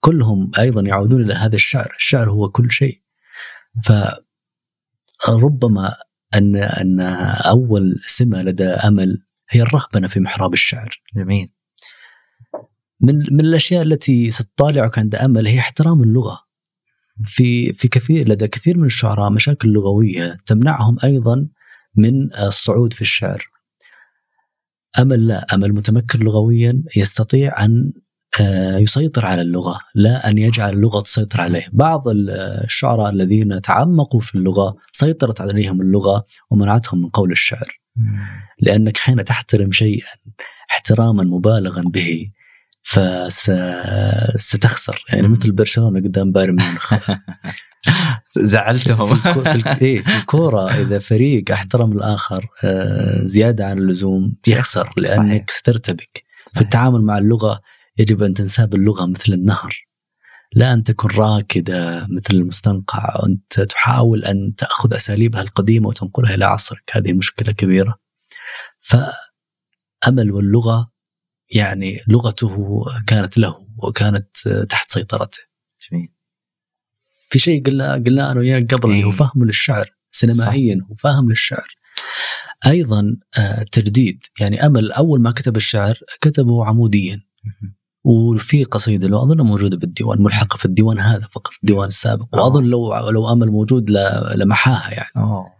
كلهم 0.00 0.50
أيضا 0.58 0.80
يعودون 0.82 1.24
إلى 1.24 1.34
هذا 1.34 1.54
الشعر، 1.54 1.94
الشعر 1.96 2.30
هو 2.30 2.48
كل 2.48 2.70
شيء. 2.70 3.00
فربما 5.26 5.94
أن 6.34 6.56
أن 6.56 7.00
أول 7.46 8.00
سمة 8.06 8.42
لدى 8.42 8.64
أمل 8.64 9.22
هي 9.50 9.62
الرهبنة 9.62 10.08
في 10.08 10.20
محراب 10.20 10.52
الشعر. 10.52 11.02
جميل. 11.16 11.50
من 13.00 13.18
من 13.18 13.40
الأشياء 13.40 13.82
التي 13.82 14.30
ستطالعك 14.30 14.98
عند 14.98 15.14
أمل 15.14 15.46
هي 15.46 15.58
احترام 15.58 16.02
اللغة. 16.02 16.40
في 17.24 17.72
في 17.72 17.88
كثير 17.88 18.28
لدى 18.28 18.48
كثير 18.48 18.76
من 18.76 18.86
الشعراء 18.86 19.30
مشاكل 19.30 19.68
لغوية 19.68 20.36
تمنعهم 20.46 20.96
أيضا 21.04 21.48
من 21.96 22.34
الصعود 22.34 22.92
في 22.92 23.00
الشعر. 23.00 23.48
أمل 24.98 25.26
لا، 25.26 25.46
أمل 25.54 25.72
متمكن 25.72 26.24
لغويا 26.24 26.82
يستطيع 26.96 27.64
أن 27.64 27.92
آه، 28.40 28.78
يسيطر 28.78 29.26
على 29.26 29.42
اللغة 29.42 29.80
لا 29.94 30.30
أن 30.30 30.38
يجعل 30.38 30.74
اللغة 30.74 31.00
تسيطر 31.00 31.40
عليه. 31.40 31.66
بعض 31.72 32.04
الشعراء 32.08 33.10
الذين 33.10 33.60
تعمقوا 33.60 34.20
في 34.20 34.34
اللغة 34.34 34.76
سيطرت 34.92 35.40
عليهم 35.40 35.80
اللغة 35.80 36.24
ومنعتهم 36.50 37.02
من 37.02 37.08
قول 37.08 37.32
الشعر. 37.32 37.80
لأنك 38.60 38.96
حين 38.96 39.24
تحترم 39.24 39.72
شيئا 39.72 40.06
احتراما 40.70 41.24
مبالغا 41.24 41.82
به 41.82 42.30
فستخسر 42.82 43.44
يعني 45.12 45.28
مثل 45.28 45.52
برشلونة 45.52 46.00
قدام 46.00 46.32
بايرن 46.32 46.56
ميونخ. 46.56 46.94
زعلتهم. 48.52 49.14
في, 49.16 49.44
في, 49.44 49.84
إيه، 49.84 50.02
في 50.02 50.16
الكورة 50.16 50.70
إذا 50.70 50.98
فريق 50.98 51.50
احترم 51.52 51.92
الآخر 51.92 52.46
آه، 52.64 53.20
زيادة 53.24 53.66
عن 53.66 53.78
اللزوم 53.78 54.36
يخسر 54.48 54.92
لأنك 54.96 55.50
سترتبك 55.50 56.24
في 56.54 56.60
التعامل 56.60 57.02
مع 57.02 57.18
اللغة 57.18 57.60
يجب 57.98 58.22
أن 58.22 58.34
تنساب 58.34 58.74
اللغة 58.74 59.06
مثل 59.06 59.32
النهر. 59.32 59.88
لا 60.52 60.72
أن 60.72 60.82
تكن 60.82 61.08
راكدة 61.08 62.06
مثل 62.10 62.34
المستنقع. 62.34 63.20
وانت 63.22 63.60
تحاول 63.60 64.24
أن 64.24 64.54
تأخذ 64.56 64.94
أساليبها 64.94 65.42
القديمة 65.42 65.88
وتنقلها 65.88 66.34
إلى 66.34 66.44
عصرك. 66.44 66.90
هذه 66.92 67.12
مشكلة 67.12 67.52
كبيرة. 67.52 67.98
فأمل 68.80 70.30
واللغة 70.30 70.90
يعني 71.50 72.00
لغته 72.08 72.84
كانت 73.06 73.38
له 73.38 73.66
وكانت 73.76 74.48
تحت 74.48 74.90
سيطرته. 74.90 75.38
جميل. 75.90 76.17
في 77.30 77.38
شيء 77.38 77.62
قلنا 77.66 77.92
قلنا 77.94 78.32
أنا 78.32 78.40
وياك 78.40 78.74
قبل 78.74 78.90
اللي 78.90 79.04
هو 79.04 79.10
إيه. 79.10 79.16
فهم 79.16 79.44
للشعر 79.44 79.90
سينمائيا 80.10 80.80
هو 80.90 80.94
فهم 80.94 81.28
للشعر. 81.28 81.66
أيضا 82.66 83.16
آه، 83.38 83.62
تجديد 83.62 84.18
يعني 84.40 84.66
أمل 84.66 84.92
أول 84.92 85.20
ما 85.20 85.30
كتب 85.30 85.56
الشعر 85.56 85.98
كتبه 86.20 86.66
عموديا. 86.66 87.20
وفي 88.04 88.64
قصيدة 88.64 89.08
لو 89.08 89.22
أظن 89.22 89.40
موجودة 89.40 89.76
بالديوان 89.76 90.22
ملحقة 90.22 90.56
في 90.56 90.64
الديوان 90.64 90.98
هذا 90.98 91.28
فقط 91.32 91.52
الديوان 91.62 91.88
السابق. 91.88 92.26
وأظن 92.32 92.64
لو 92.64 93.10
لو 93.10 93.32
أمل 93.32 93.48
موجود 93.48 93.90
لمحاها 94.36 94.90
يعني. 94.90 95.10
أوه. 95.16 95.58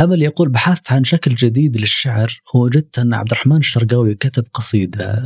أمل 0.00 0.22
يقول 0.22 0.48
بحثت 0.48 0.92
عن 0.92 1.04
شكل 1.04 1.34
جديد 1.34 1.76
للشعر 1.76 2.40
ووجدت 2.54 2.98
أن 2.98 3.14
عبد 3.14 3.30
الرحمن 3.32 3.56
الشرقاوي 3.56 4.14
كتب 4.14 4.44
قصيدة 4.54 5.22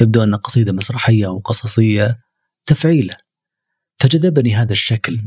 يبدو 0.00 0.22
أن 0.22 0.34
قصيدة 0.34 0.72
مسرحية 0.72 1.26
وقصصية 1.26 2.18
تفعيلة. 2.66 3.16
فجذبني 3.98 4.54
هذا 4.54 4.72
الشكل. 4.72 5.20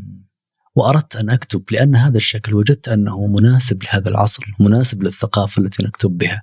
وأردت 0.75 1.15
أن 1.15 1.29
أكتب 1.29 1.63
لأن 1.71 1.95
هذا 1.95 2.17
الشكل 2.17 2.53
وجدت 2.53 2.89
أنه 2.89 3.27
مناسب 3.27 3.83
لهذا 3.83 4.09
العصر، 4.09 4.43
مناسب 4.59 5.03
للثقافة 5.03 5.61
التي 5.61 5.83
نكتب 5.83 6.17
بها. 6.17 6.41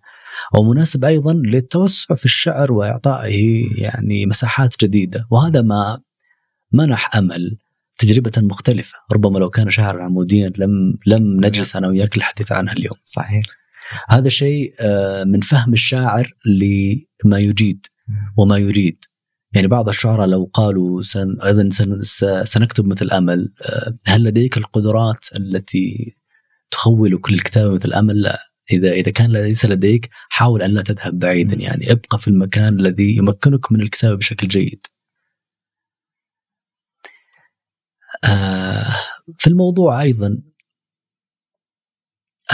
ومناسب 0.54 1.04
أيضا 1.04 1.32
للتوسع 1.32 2.14
في 2.14 2.24
الشعر 2.24 2.72
وإعطائه 2.72 3.64
يعني 3.82 4.26
مساحات 4.26 4.74
جديدة، 4.84 5.26
وهذا 5.30 5.62
ما 5.62 6.00
منح 6.72 7.16
أمل 7.16 7.58
تجربة 7.98 8.32
مختلفة 8.36 8.94
ربما 9.12 9.38
لو 9.38 9.50
كان 9.50 9.70
شاعرا 9.70 10.04
عموديا 10.04 10.52
لم 10.56 10.98
لم 11.06 11.44
نجلس 11.46 11.76
أنا 11.76 11.88
وياك 11.88 12.16
للحديث 12.16 12.52
عنها 12.52 12.72
اليوم. 12.72 12.96
صحيح. 13.02 13.42
هذا 14.08 14.28
شيء 14.28 14.74
آه، 14.80 15.24
من 15.24 15.40
فهم 15.40 15.72
الشاعر 15.72 16.32
لما 16.46 17.38
يجيد 17.38 17.86
وما 18.36 18.58
يريد. 18.58 19.04
يعني 19.52 19.68
بعض 19.68 19.88
الشعراء 19.88 20.26
لو 20.26 20.50
قالوا 20.54 21.02
سن 21.02 21.40
أيضا 21.40 21.68
سن 21.70 22.00
سنكتب 22.44 22.86
مثل 22.86 23.10
أمل 23.10 23.52
آه، 23.62 23.96
هل 24.06 24.24
لديك 24.24 24.56
القدرات 24.56 25.26
التي 25.36 26.16
تخولك 26.70 27.30
للكتابه 27.30 27.74
مثل 27.74 27.92
أمل؟ 27.92 28.22
لا. 28.22 28.38
اذا 28.72 28.92
إذا 28.92 29.10
كان 29.10 29.32
ليس 29.32 29.64
لديك 29.64 30.08
حاول 30.28 30.62
أن 30.62 30.70
لا 30.70 30.82
تذهب 30.82 31.18
بعيدا 31.18 31.56
يعني. 31.56 31.92
ابقى 31.92 32.18
في 32.18 32.28
المكان 32.28 32.80
الذي 32.80 33.16
يمكنك 33.16 33.72
من 33.72 33.80
الكتابة 33.80 34.16
بشكل 34.16 34.48
جيد. 34.48 34.86
آه، 38.24 38.96
في 39.38 39.46
الموضوع 39.46 40.02
أيضا 40.02 40.38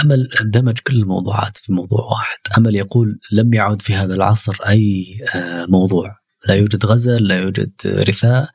أمل 0.05 0.29
اندمج 0.41 0.79
كل 0.79 0.95
الموضوعات 0.97 1.57
في 1.57 1.73
موضوع 1.73 2.01
واحد، 2.01 2.39
أمل 2.59 2.77
يقول 2.77 3.21
لم 3.33 3.55
يعد 3.55 3.83
في 3.83 3.95
هذا 3.95 4.15
العصر 4.15 4.57
أي 4.69 5.05
آه، 5.35 5.67
موضوع، 5.67 6.24
لا 6.49 6.55
يوجد 6.55 6.87
غزل، 6.87 7.27
لا 7.27 7.39
يوجد 7.43 7.73
رثاء، 7.87 8.49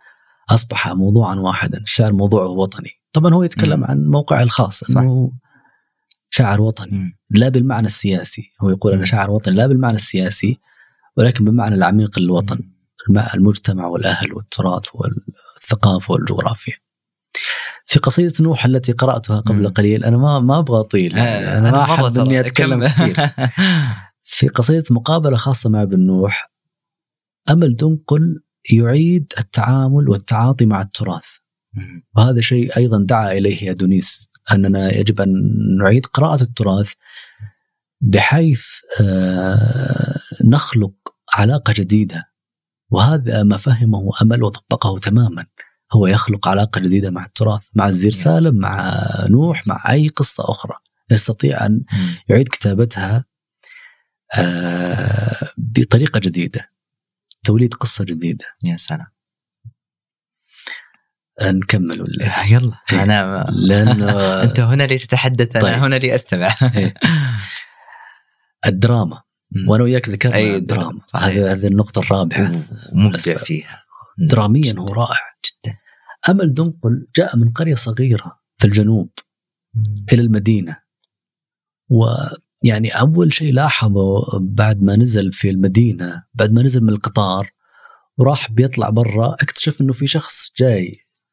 أصبح 0.50 0.88
موضوعا 0.88 1.36
واحدا، 1.36 1.82
الشعر 1.82 2.14
موضوعه 2.14 2.48
وطني، 2.48 2.90
طبعا 3.14 3.34
هو 3.34 3.44
يتكلم 3.44 3.80
م. 3.80 3.84
عن 3.84 4.04
موقعه 4.04 4.44
الخاص 4.44 4.84
صح. 4.84 5.02
إنه 5.02 5.32
شاعر 6.30 6.62
وطني 6.62 6.98
م. 6.98 7.14
لا 7.30 7.50
بالمعنى 7.50 7.86
السياسي، 7.86 8.52
هو 8.62 8.70
يقول 8.70 8.94
أنا 8.94 9.06
شاعر 9.06 9.32
وطني 9.32 9.56
لا 9.56 9.68
بالمعنى 9.68 9.96
السياسي 9.96 10.60
ولكن 11.18 11.46
بالمعنى 11.46 11.76
العميق 11.76 12.20
للوطن، 12.20 12.60
المجتمع 13.36 13.88
والأهل 13.88 14.34
والتراث 14.34 14.84
والثقافة 14.94 16.14
والجغرافيا. 16.14 16.74
في 17.86 18.00
قصيدة 18.00 18.34
نوح 18.42 18.66
التي 18.66 18.92
قرأتها 18.92 19.40
قبل. 19.40 19.70
قليل 19.70 20.04
أنا 20.04 20.18
ما 20.18 20.40
ما 20.40 20.60
أبغى 20.60 20.80
أطيل 20.80 21.18
يعني 21.18 21.58
أنا, 21.58 21.58
أنا 21.58 21.72
ما 21.72 21.84
أحب 21.84 22.18
إني 22.18 22.40
أتكلم 22.40 22.84
كثير 22.84 23.16
في 24.24 24.48
قصيدة 24.48 24.84
مقابلة 24.92 25.38
خاصة 25.38 25.70
مع 25.70 25.82
ابن 25.82 26.00
نوح 26.00 26.49
أمل 27.50 27.76
دنقل 27.76 28.42
يعيد 28.74 29.34
التعامل 29.40 30.10
والتعاطي 30.10 30.66
مع 30.66 30.82
التراث. 30.82 31.26
وهذا 32.16 32.42
شيء 32.42 32.78
أيضا 32.78 33.06
دعا 33.06 33.32
إليه 33.32 33.72
أدونيس 33.72 34.30
أننا 34.52 34.98
يجب 34.98 35.22
أن 35.22 35.32
نعيد 35.82 36.06
قراءة 36.06 36.42
التراث 36.42 36.94
بحيث 38.02 38.66
آه 39.02 40.16
نخلق 40.46 40.94
علاقة 41.34 41.74
جديدة. 41.78 42.26
وهذا 42.92 43.44
ما 43.44 43.58
فهمه 43.58 44.10
أمل 44.22 44.44
وطبقه 44.44 44.98
تماما. 44.98 45.46
هو 45.94 46.08
يخلق 46.08 46.48
علاقة 46.48 46.82
جديدة 46.82 47.12
مع 47.12 47.26
التراث 47.26 47.64
مع 47.74 47.88
الزير 47.88 48.12
سالم 48.12 48.56
مع 48.56 49.00
نوح 49.30 49.68
مع 49.68 49.84
أي 49.92 50.08
قصة 50.08 50.44
أخرى. 50.44 50.76
يستطيع 51.12 51.66
أن 51.66 51.84
يعيد 52.30 52.48
كتابتها 52.48 53.26
آه، 54.38 55.50
بطريقة 55.58 56.20
جديدة. 56.20 56.68
توليد 57.44 57.74
قصة 57.74 58.06
جديدة. 58.06 58.46
يا 58.64 58.78
سلام. 58.78 59.08
نكمل 61.42 62.02
ولا؟ 62.02 62.44
يلا. 62.46 62.74
إيه. 62.94 63.04
أنا 63.04 63.46
لأنه 63.52 64.12
أنت 64.44 64.60
هنا 64.60 64.84
لتتحدث 64.84 65.56
أنا 65.56 65.66
طيب. 65.66 65.84
هنا 65.84 65.96
لأستمع. 65.96 66.56
إيه. 66.76 66.94
الدراما. 68.66 69.22
وأنا 69.68 69.84
وياك 69.84 70.10
ذكرنا 70.10 70.36
أي 70.36 70.56
الدراما. 70.56 71.02
هذه 71.16 71.52
هذه 71.52 71.68
النقطة 71.68 72.00
الرابعة. 72.00 72.66
مبدع 72.94 73.38
فيها. 73.38 73.84
دراميا 74.18 74.76
هو 74.80 74.86
رائع. 74.86 75.20
جدا. 75.46 75.78
أمل 76.30 76.54
دنقل 76.54 77.08
جاء 77.16 77.38
من 77.38 77.52
قرية 77.52 77.76
صغيرة 77.76 78.40
في 78.58 78.68
الجنوب 78.68 79.10
إلى 80.14 80.22
المدينة. 80.22 80.78
ويعني 82.64 82.90
أول 82.90 83.34
شيء 83.34 83.54
لاحظه 83.54 84.22
بعد 84.40 84.82
ما 84.82 84.96
نزل 84.96 85.32
في 85.32 85.50
المدينة 85.50 86.24
بعد 86.34 86.52
ما 86.52 86.64
نزل 86.64 86.84
من 86.84 86.90
القطار 86.90 87.52
وراح 88.18 88.52
بيطلع 88.52 88.90
برا 88.90 89.34
اكتشف 89.34 89.82
إنه 89.82 89.94
في 89.94 90.08
شخص 90.08 90.52
جاي 90.58 90.92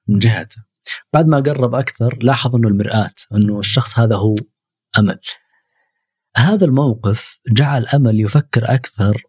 من 0.09 0.19
جهته 0.19 0.65
بعد 1.13 1.27
ما 1.27 1.41
قرب 1.41 1.75
أكثر 1.75 2.19
لاحظ 2.23 2.55
إنه 2.55 2.69
المرآة 2.69 3.15
إنه 3.35 3.59
الشخص 3.59 3.99
هذا 3.99 4.17
هو 4.17 4.35
أمل. 4.99 5.19
هذا 6.37 6.65
الموقف 6.65 7.41
جعل 7.53 7.87
أمل 7.87 8.21
يفكر 8.21 8.75
أكثر 8.75 9.23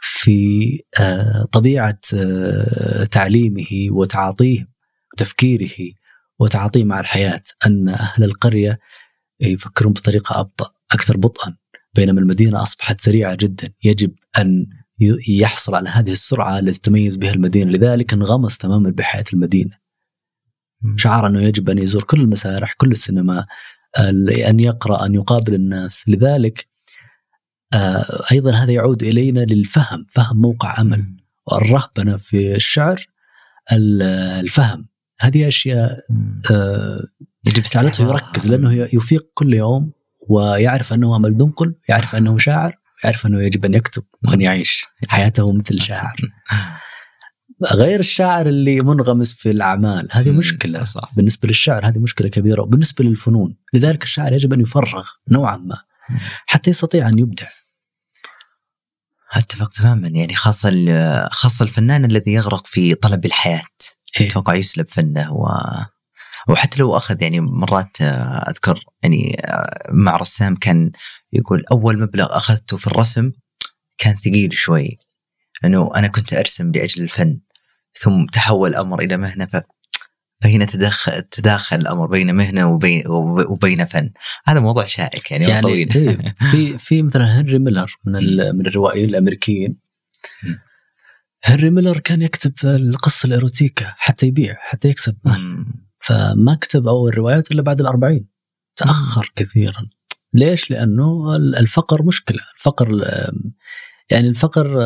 في 0.00 0.80
آه، 1.00 1.48
طبيعة 1.52 2.00
آه، 2.14 3.04
تعليمه 3.04 3.88
وتعاطيه 3.90 4.68
وتفكيره 5.12 5.94
وتعاطيه 6.38 6.84
مع 6.84 7.00
الحياة 7.00 7.42
أن 7.66 7.88
أهل 7.88 8.24
القرية 8.24 8.78
يفكرون 9.40 9.92
بطريقة 9.92 10.40
أبطأ. 10.40 10.72
أكثر 10.92 11.16
بطئا 11.16 11.56
بينما 11.94 12.20
المدينة 12.20 12.62
أصبحت 12.62 13.00
سريعة 13.00 13.34
جدا. 13.40 13.72
يجب 13.84 14.14
أن 14.38 14.66
يحصل 15.28 15.74
على 15.74 15.88
هذه 15.88 16.10
السرعة 16.10 16.58
التي 16.58 16.80
تميز 16.80 17.16
بها 17.16 17.32
المدينة 17.32 17.70
لذلك 17.70 18.12
انغمس 18.12 18.58
تماما 18.58 18.90
بحياة 18.90 19.24
المدينة. 19.32 19.76
شعر 20.96 21.26
أنه 21.26 21.42
يجب 21.42 21.70
أن 21.70 21.78
يزور 21.78 22.02
كل 22.02 22.20
المسارح 22.20 22.72
كل 22.72 22.90
السينما 22.90 23.46
أن 24.48 24.60
يقرأ 24.60 25.06
أن 25.06 25.14
يقابل 25.14 25.54
الناس. 25.54 26.08
لذلك 26.08 26.70
آه، 27.74 28.22
أيضا 28.32 28.52
هذا 28.52 28.72
يعود 28.72 29.02
إلينا 29.02 29.40
للفهم 29.40 30.06
فهم 30.08 30.40
موقع 30.40 30.80
أمل. 30.80 31.16
والرهبنه 31.46 32.16
في 32.16 32.54
الشعر 32.54 33.06
الفهم. 33.72 34.88
هذه 35.20 35.48
أشياء 35.48 35.90
آه، 36.50 37.06
يجب 37.46 37.62
جعلته 37.62 38.08
يركز 38.08 38.48
لأنه 38.48 38.72
يفيق 38.72 39.30
كل 39.34 39.54
يوم. 39.54 39.92
ويعرف 40.30 40.92
أنه 40.92 41.16
امل 41.16 41.36
دنقل 41.36 41.74
يعرف 41.88 42.14
أنه 42.14 42.38
شاعر 42.38 42.78
يعرف 43.04 43.26
أنه 43.26 43.42
يجب 43.42 43.64
أن 43.64 43.74
يكتب 43.74 44.02
وأن 44.28 44.40
يعيش 44.40 44.84
حياته 45.08 45.52
مثل 45.52 45.78
شاعر. 45.78 46.16
غير 47.72 48.00
الشاعر 48.00 48.46
اللي 48.46 48.80
منغمس 48.80 49.34
في 49.34 49.50
الأعمال 49.50 50.08
هذه 50.10 50.30
مشكلة. 50.30 50.84
صح. 50.84 51.12
بالنسبة 51.16 51.48
للشعر 51.48 51.88
هذه 51.88 51.98
مشكلة 51.98 52.28
كبيرة 52.28 52.62
وبالنسبة 52.62 53.04
للفنون 53.04 53.56
لذلك 53.74 54.02
الشاعر 54.02 54.32
يجب 54.32 54.52
أن 54.52 54.60
يفرغ 54.60 55.04
نوعا 55.28 55.56
ما 55.56 55.76
حتى 56.46 56.70
يستطيع 56.70 57.08
أن 57.08 57.18
يبدع. 57.18 57.46
أتفق 59.32 59.68
تماما. 59.68 60.08
يعني 60.08 60.34
خاصة 60.34 60.70
خاصة 61.28 61.62
الفنان 61.62 62.04
الذي 62.04 62.32
يغرق 62.32 62.66
في 62.66 62.94
طلب 62.94 63.26
الحياة. 63.26 63.60
إيه؟ 64.20 64.28
أتوقع 64.28 64.54
يسلب 64.54 64.88
فنه 64.88 65.32
و 65.32 65.48
وحتى 66.48 66.80
لو 66.80 66.96
أخذ 66.96 67.22
يعني 67.22 67.40
مرات 67.40 68.00
أذكر 68.48 68.84
يعني 69.02 69.42
مع 69.90 70.16
رسام 70.16 70.56
كان 70.56 70.92
يقول 71.32 71.64
أول 71.72 72.02
مبلغ 72.02 72.36
أخذته 72.36 72.76
في 72.76 72.86
الرسم 72.86 73.32
كان 73.98 74.16
ثقيل 74.16 74.52
شوي. 74.52 74.98
إنه 75.64 75.90
أنا 75.96 76.06
كنت 76.06 76.32
أرسم 76.32 76.72
لأجل 76.72 77.02
الفن 77.02 77.40
ثم 77.92 78.26
تحول 78.26 78.70
الأمر 78.70 79.02
إلى 79.02 79.16
مهنة 79.16 79.46
ف 79.46 79.56
فهنا 80.42 80.64
تدخل 80.64 81.22
تداخل 81.22 81.76
الأمر 81.76 82.06
بين 82.06 82.34
مهنة 82.34 82.70
وبين 82.72 83.02
وبين 83.48 83.86
فن. 83.86 84.10
هذا 84.46 84.60
موضوع 84.60 84.84
شائك 84.84 85.30
يعني, 85.30 85.44
يعني 85.44 85.62
طويل. 85.62 85.88
طيب 85.92 86.32
في 86.50 86.78
في 86.78 87.02
مثلا 87.02 87.40
هنري 87.40 87.58
ميلر 87.58 87.96
من 88.04 88.12
من 88.56 88.66
الروائيين 88.66 89.08
الأمريكيين. 89.08 89.76
هنري 91.44 91.70
ميلر 91.70 91.98
كان 91.98 92.22
يكتب 92.22 92.52
القصة 92.64 93.26
الإيروتيكا 93.26 93.94
حتى 93.96 94.26
يبيع 94.26 94.56
حتى 94.58 94.88
يكسب. 94.88 95.16
مال 95.24 95.64
فما 96.00 96.54
كتب 96.54 96.88
أول 96.88 97.18
روايات 97.18 97.52
إلا 97.52 97.62
بعد 97.62 97.80
الأربعين. 97.80 98.28
تأخر 98.76 99.32
كثيرا. 99.36 99.86
ليش؟ 100.34 100.70
لأنه 100.70 101.36
الفقر 101.36 102.02
مشكلة. 102.02 102.38
الفقر 102.56 103.04
يعني 104.10 104.28
الفقر 104.28 104.78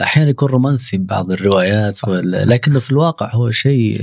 أحيانا 0.00 0.30
يكون 0.30 0.48
رومانسي 0.48 0.98
ببعض 0.98 1.30
الروايات 1.30 2.00
لكنه 2.24 2.78
في 2.78 2.90
الواقع 2.90 3.34
هو 3.34 3.50
شيء 3.50 4.00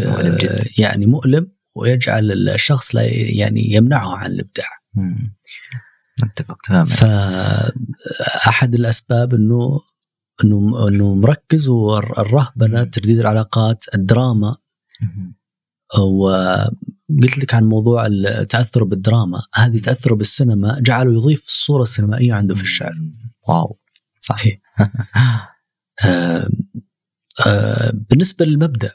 يعني 0.77 1.05
مؤلم 1.05 1.51
ويجعل 1.75 2.31
الشخص 2.31 2.95
لا 2.95 3.01
يعني 3.13 3.73
يمنعه 3.73 4.15
عن 4.15 4.31
الإبداع. 4.31 4.67
أتفق 6.23 6.57
تماما. 6.63 6.85
فاحد 6.85 8.75
الأسباب 8.75 9.33
إنه 9.33 9.79
إنه 10.43 10.87
إنه 10.87 11.13
مركز 11.15 11.67
والرهبنه 11.67 12.83
تجديد 12.83 13.19
العلاقات 13.19 13.85
الدراما. 13.95 14.57
وقلت 15.99 17.37
لك 17.37 17.53
عن 17.53 17.63
موضوع 17.63 18.05
التاثر 18.05 18.83
بالدراما. 18.83 19.41
هذه 19.55 19.79
تأثره 19.79 20.15
بالسينما 20.15 20.79
جعله 20.79 21.13
يضيف 21.13 21.45
الصورة 21.47 21.81
السينمائية 21.81 22.33
عنده 22.33 22.55
في 22.55 22.61
الشعر. 22.61 22.93
واو. 23.49 23.79
صحيح. 24.19 24.59
آه 26.05 26.49
آه 27.47 27.93
بالنسبة 28.09 28.45
للمبدأ 28.45 28.91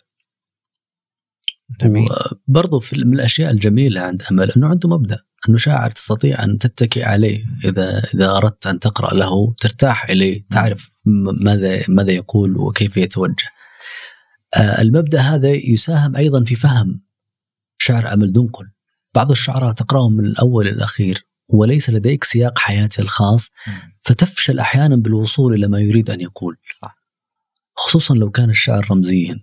برضو 2.46 2.80
في 2.80 2.96
من 2.96 3.14
الأشياء 3.14 3.50
الجميلة 3.50 4.00
عند 4.00 4.22
أمل 4.30 4.50
أنه 4.50 4.66
عنده 4.66 4.88
مبدأ 4.88 5.18
أنه 5.48 5.58
شاعر 5.58 5.90
تستطيع 5.90 6.44
أن 6.44 6.58
تتكئ 6.58 7.04
عليه 7.04 7.44
إذا 7.64 8.02
إذا 8.14 8.36
أردت 8.36 8.66
أن 8.66 8.78
تقرأ 8.78 9.14
له 9.14 9.54
ترتاح 9.58 10.10
إليه 10.10 10.46
تعرف 10.50 10.90
ماذا 11.40 11.84
ماذا 11.88 12.10
يقول 12.12 12.56
وكيف 12.56 12.96
يتوجه. 12.96 13.57
المبدأ 14.56 15.20
هذا 15.20 15.48
يساهم 15.50 16.16
أيضا 16.16 16.44
في 16.44 16.54
فهم 16.54 17.00
شعر 17.78 18.12
امل 18.12 18.32
دنقل 18.32 18.70
بعض 19.14 19.30
الشعراء 19.30 19.72
تقرأهم 19.72 20.12
من 20.12 20.26
الأول 20.26 20.66
إلى 20.66 20.76
الأخير 20.76 21.26
وليس 21.48 21.90
لديك 21.90 22.24
سياق 22.24 22.58
حياتي 22.58 23.02
الخاص 23.02 23.50
فتفشل 24.00 24.58
أحيانا 24.58 24.96
بالوصول 24.96 25.54
إلى 25.54 25.68
ما 25.68 25.80
يريد 25.80 26.10
أن 26.10 26.20
يقول. 26.20 26.56
صح. 26.80 26.98
خصوصا 27.76 28.14
لو 28.14 28.30
كان 28.30 28.50
الشعر 28.50 28.90
رمزيا 28.90 29.40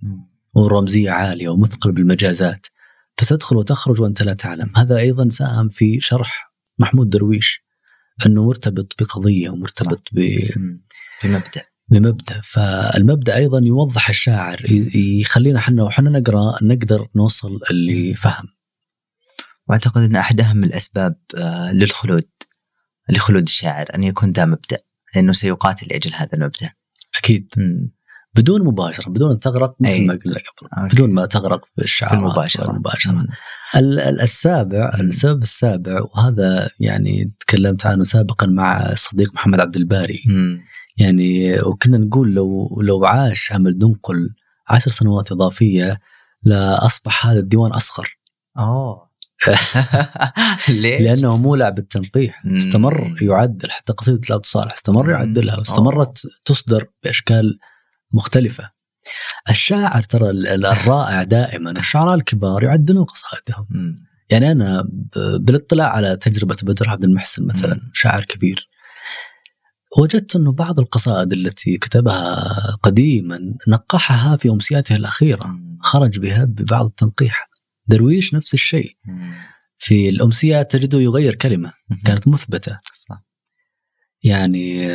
والرمزيه 0.54 1.12
عالية 1.12 1.50
ومثقل 1.50 1.92
بالمجازات 1.92 2.68
فتدخل 3.18 3.58
وتخرج 3.58 4.02
وأنت 4.02 4.24
لا 4.24 4.34
تعلم. 4.34 4.72
هذا 4.76 4.98
أيضا 4.98 5.30
ساهم 5.30 5.70
في 5.70 6.02
شرح 6.02 6.54
محمود 6.80 7.10
درويش 7.10 7.66
أنه 8.26 8.46
مرتبط 8.46 8.96
بقضية 9.00 9.50
ومرتبط 9.50 10.02
ب 10.12 10.40
بمبدأ. 11.24 11.62
بمبدأ. 11.88 12.42
فالمبدأ 12.44 13.36
أيضا 13.36 13.60
يوضح 13.64 14.10
الشاعر 14.10 14.66
يخلينا 14.96 15.60
إحنا 15.60 15.84
وحنا 15.84 16.10
نقرأ 16.10 16.64
نقدر 16.64 17.08
نوصل 17.16 17.60
اللي 17.72 18.16
فهم 18.16 18.46
وأعتقد 19.68 20.02
إن 20.02 20.16
أحد 20.16 20.42
أهم 20.42 20.64
الأسباب 20.64 21.16
آه، 21.38 21.72
للخلود 21.74 22.30
لخلود 23.10 23.44
الشاعر 23.44 23.86
أن 23.96 24.04
يكون 24.04 24.32
ذا 24.32 24.46
مبدأ 24.46 24.78
لأنه 25.16 25.34
سيقاتل 25.34 25.88
لأجل 25.88 26.14
هذا 26.14 26.30
المبدأ. 26.34 26.72
أكيد. 27.18 27.54
م. 27.58 27.88
بدون 28.36 28.66
مباشرة 28.66 29.10
بدون 29.10 29.32
أن 29.32 29.40
تغرق 29.40 29.76
مثل 29.80 30.08
ما 30.08 30.20
قلنا 30.26 30.36
قبل. 30.36 30.90
بدون 30.94 31.14
ما 31.14 31.26
تغرق 31.26 31.66
في 31.76 31.84
الشعر 31.84 32.10
في 32.10 32.16
المباشره 32.16 32.72
المباشره 32.72 33.28
السابع 34.22 34.92
السبب 35.00 35.42
السابع 35.42 36.02
وهذا 36.02 36.70
يعني 36.80 37.34
تكلمت 37.40 37.86
عنه 37.86 38.04
سابقا 38.04 38.48
مع 38.48 38.92
الصديق 38.92 39.34
محمد 39.34 39.60
عبد 39.60 39.76
الباري. 39.76 40.24
م. 40.28 40.58
يعني 40.98 41.62
وكنا 41.62 41.98
نقول 41.98 42.34
لو 42.34 42.80
لو 42.82 43.06
عاش 43.06 43.52
عمل 43.52 43.78
دنقل 43.78 44.30
عشر 44.68 44.92
سنوات 44.92 45.32
إضافية 45.32 46.00
لاصبح 46.44 47.28
هذا 47.28 47.40
الديوان 47.40 47.72
أصغر. 47.72 48.18
اوه 48.60 49.06
ليش؟ 50.70 51.02
لأنه 51.02 51.38
مولع 51.38 51.70
بالتنقيح 51.70 52.46
استمر 52.46 53.16
يعدل 53.22 53.72
حتى 53.72 53.94
قصيدة 53.94 54.22
لا 54.30 54.38
تصالح 54.38 54.74
استمر 54.74 55.10
يعدلها 55.10 55.58
واستمرت 55.58 56.22
تصدر 56.46 56.88
بأشكال 57.04 57.60
مختلفة. 58.12 58.72
الشاعر 59.50 60.04
ترى 60.04 60.30
الرائع 60.30 61.24
دائما 61.24 61.72
الشعراء 61.72 62.16
الكبار 62.16 62.64
يعدلون 62.64 63.06
قصائدهم. 63.06 63.68
يعني 64.30 64.52
أنا 64.52 64.88
بالإطلاع 65.40 65.90
على 65.90 66.16
تجربة 66.16 66.58
بدر 66.64 66.90
عبد 66.90 67.04
المحسن 67.04 67.46
مثلا 67.46 67.80
شاعر 67.94 68.26
كبير. 68.26 68.70
وجدت 70.00 70.36
أنه 70.36 70.52
بعض 70.52 70.80
القصائد 70.80 71.34
التي 71.34 71.78
كتبها 71.78 72.76
قديما 72.84 73.54
نقحها 73.68 74.36
في 74.36 74.50
امسياته 74.50 74.96
الأخيرة. 74.96 75.60
خرج 75.80 76.20
بها 76.20 76.44
ببعض 76.44 76.86
التنقيح. 76.86 77.50
درويش 77.88 78.34
نفس 78.34 78.54
الشيء. 78.54 78.92
في 79.78 80.10
الأمسيات 80.10 80.72
تجده 80.72 81.00
يغير 81.00 81.36
كلمة. 81.36 81.74
كانت 82.06 82.28
مثبتة. 82.28 82.80
يعني 84.24 84.90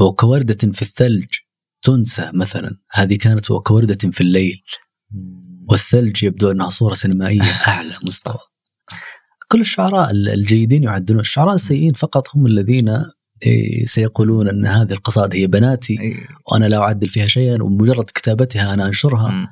وكوردة 0.00 0.72
في 0.72 0.82
الثلج 0.82 1.28
تنسى 1.82 2.30
مثلا. 2.34 2.76
هذه 2.90 3.16
كانت 3.16 3.50
وكوردة 3.50 4.10
في 4.10 4.20
الليل. 4.20 4.62
والثلج 5.68 6.24
يبدو 6.24 6.50
أنها 6.50 6.70
صورة 6.70 6.94
سينمائية 6.94 7.42
أعلى 7.68 7.98
مستوى. 8.06 8.38
كل 9.48 9.60
الشعراء 9.60 10.10
الجيدين 10.10 10.82
يعدلون. 10.82 11.20
الشعراء 11.20 11.54
السيئين 11.54 11.92
فقط 11.92 12.36
هم 12.36 12.46
الذين 12.46 13.04
سيقولون 13.84 14.48
أن 14.48 14.66
هذه 14.66 14.92
القصائد 14.92 15.34
هي 15.34 15.46
بناتي 15.46 15.96
وأنا 16.52 16.66
لا 16.66 16.78
أعدل 16.78 17.08
فيها 17.08 17.26
شيئا 17.26 17.62
ومجرد 17.62 18.04
كتابتها 18.04 18.74
أنا 18.74 18.86
أنشرها 18.86 19.48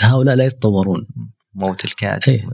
هؤلاء 0.00 0.36
لا 0.36 0.44
يتطورون. 0.44 1.06
موت 1.54 1.84
الكاتب. 1.84 2.32
إيه. 2.32 2.48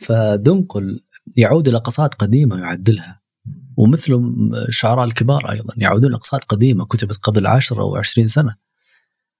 فدنقل 0.00 1.00
يعود 1.36 1.68
إلى 1.68 1.78
قصائد 1.78 2.14
قديمة 2.14 2.58
يعدلها. 2.58 3.20
ومثله 3.76 4.22
الشعراء 4.68 5.04
الكبار 5.04 5.50
أيضا 5.50 5.74
يعودون 5.76 6.12
لقصائد 6.12 6.44
قديمة 6.44 6.84
كتبت 6.84 7.16
قبل 7.16 7.46
10 7.46 7.82
أو 7.82 7.96
20 7.96 8.28
سنة. 8.28 8.54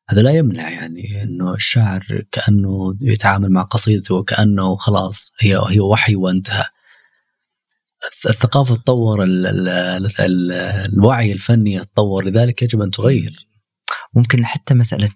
هذا 0.08 0.22
لا 0.22 0.30
يمنع 0.30 0.70
يعني 0.70 1.22
إنه 1.22 1.54
الشاعر 1.54 2.22
كأنه 2.32 2.96
يتعامل 3.00 3.50
مع 3.50 3.62
قصيدته 3.62 4.14
وكأنه 4.14 4.76
خلاص 4.76 5.32
هي 5.40 5.60
هي 5.68 5.80
وحي 5.80 6.16
وانتهى. 6.16 6.64
الثقافة 8.28 8.74
تطور 8.74 9.24
الوعي 10.88 11.32
الفني 11.32 11.72
يتطور 11.72 12.24
لذلك 12.24 12.62
يجب 12.62 12.82
أن 12.82 12.90
تغير. 12.90 13.48
ممكن 14.14 14.46
حتى 14.46 14.74
مسألة 14.74 15.10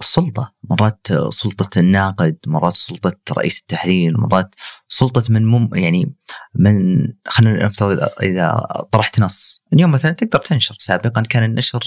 السلطة. 0.00 0.54
مرات 0.70 1.06
سلطة 1.28 1.78
الناقد 1.78 2.36
مرات 2.46 2.72
سلطة 2.72 3.16
رئيس 3.32 3.60
التحرير 3.60 4.20
مرات 4.20 4.54
سلطة 4.88 5.32
من 5.32 5.46
مم 5.46 5.70
يعني 5.74 6.16
من 6.54 7.06
خلينا 7.26 7.66
نفترض 7.66 8.08
إذا 8.22 8.66
طرحت 8.92 9.20
نص. 9.20 9.62
اليوم 9.72 9.90
مثلا 9.90 10.10
تقدر 10.10 10.38
تنشر. 10.38 10.76
سابقا 10.78 11.20
كان 11.20 11.44
النشر 11.44 11.80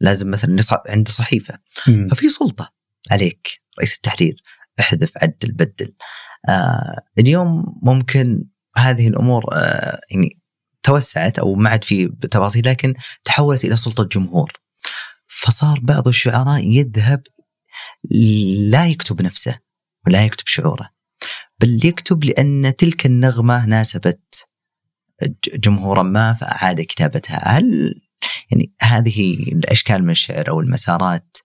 لازم 0.00 0.30
مثلا 0.30 0.62
عند 0.88 1.08
صحيفة. 1.08 1.58
م. 1.88 2.08
ففي 2.08 2.28
سلطة 2.28 2.72
عليك 3.10 3.48
رئيس 3.78 3.96
التحرير 3.96 4.42
احذف 4.80 5.12
عدل 5.16 5.52
بدل. 5.52 5.94
آه 6.48 7.02
اليوم 7.18 7.78
ممكن 7.82 8.44
هذه 8.76 9.08
الأمور 9.08 9.44
آه 9.52 10.00
يعني 10.10 10.40
توسعت 10.82 11.38
أو 11.38 11.54
ما 11.54 11.70
عاد 11.70 11.84
في 11.84 12.12
تفاصيل 12.30 12.68
لكن 12.68 12.94
تحولت 13.24 13.64
إلى 13.64 13.76
سلطة 13.76 14.04
جمهور. 14.04 14.52
فصار 15.26 15.80
بعض 15.82 16.08
الشعراء 16.08 16.64
يذهب 16.64 17.22
لا 18.70 18.86
يكتب 18.86 19.22
نفسه 19.22 19.58
ولا 20.06 20.24
يكتب 20.24 20.48
شعوره 20.48 20.90
بل 21.60 21.86
يكتب 21.86 22.24
لأن 22.24 22.76
تلك 22.78 23.06
النغمة 23.06 23.66
ناسبت 23.66 24.48
جمهورا 25.54 26.02
ما 26.02 26.34
فأعاد 26.34 26.80
كتابتها. 26.80 27.58
هل 27.58 27.94
يعني 28.50 28.72
هذه 28.82 29.34
الأشكال 29.34 30.04
من 30.04 30.10
الشعر 30.10 30.48
أو 30.48 30.60
المسارات 30.60 31.36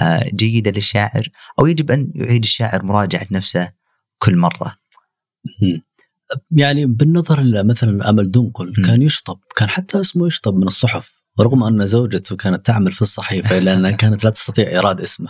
آه، 0.00 0.30
جيدة 0.34 0.70
للشاعر؟ 0.70 1.28
أو 1.60 1.66
يجب 1.66 1.90
أن 1.90 2.12
يعيد 2.14 2.42
الشاعر 2.42 2.84
مراجعة 2.84 3.26
نفسه 3.30 3.72
كل 4.18 4.36
مرة؟ 4.36 4.76
يعني 6.50 6.86
بالنظر 6.86 7.64
مثلا 7.64 8.10
امل 8.10 8.30
دنقل 8.30 8.72
كان 8.84 9.02
يشطب 9.02 9.38
كان 9.56 9.68
حتى 9.68 10.00
اسمه 10.00 10.26
يشطب 10.26 10.54
من 10.54 10.66
الصحف 10.66 11.18
رغم 11.40 11.64
أن 11.64 11.86
زوجته 11.86 12.36
كانت 12.36 12.66
تعمل 12.66 12.92
في 12.92 13.02
الصحيفة 13.02 13.58
لأنها 13.64 13.90
كانت 13.90 14.24
لا 14.24 14.30
تستطيع 14.30 14.68
إيراد 14.68 15.00
اسمه. 15.00 15.28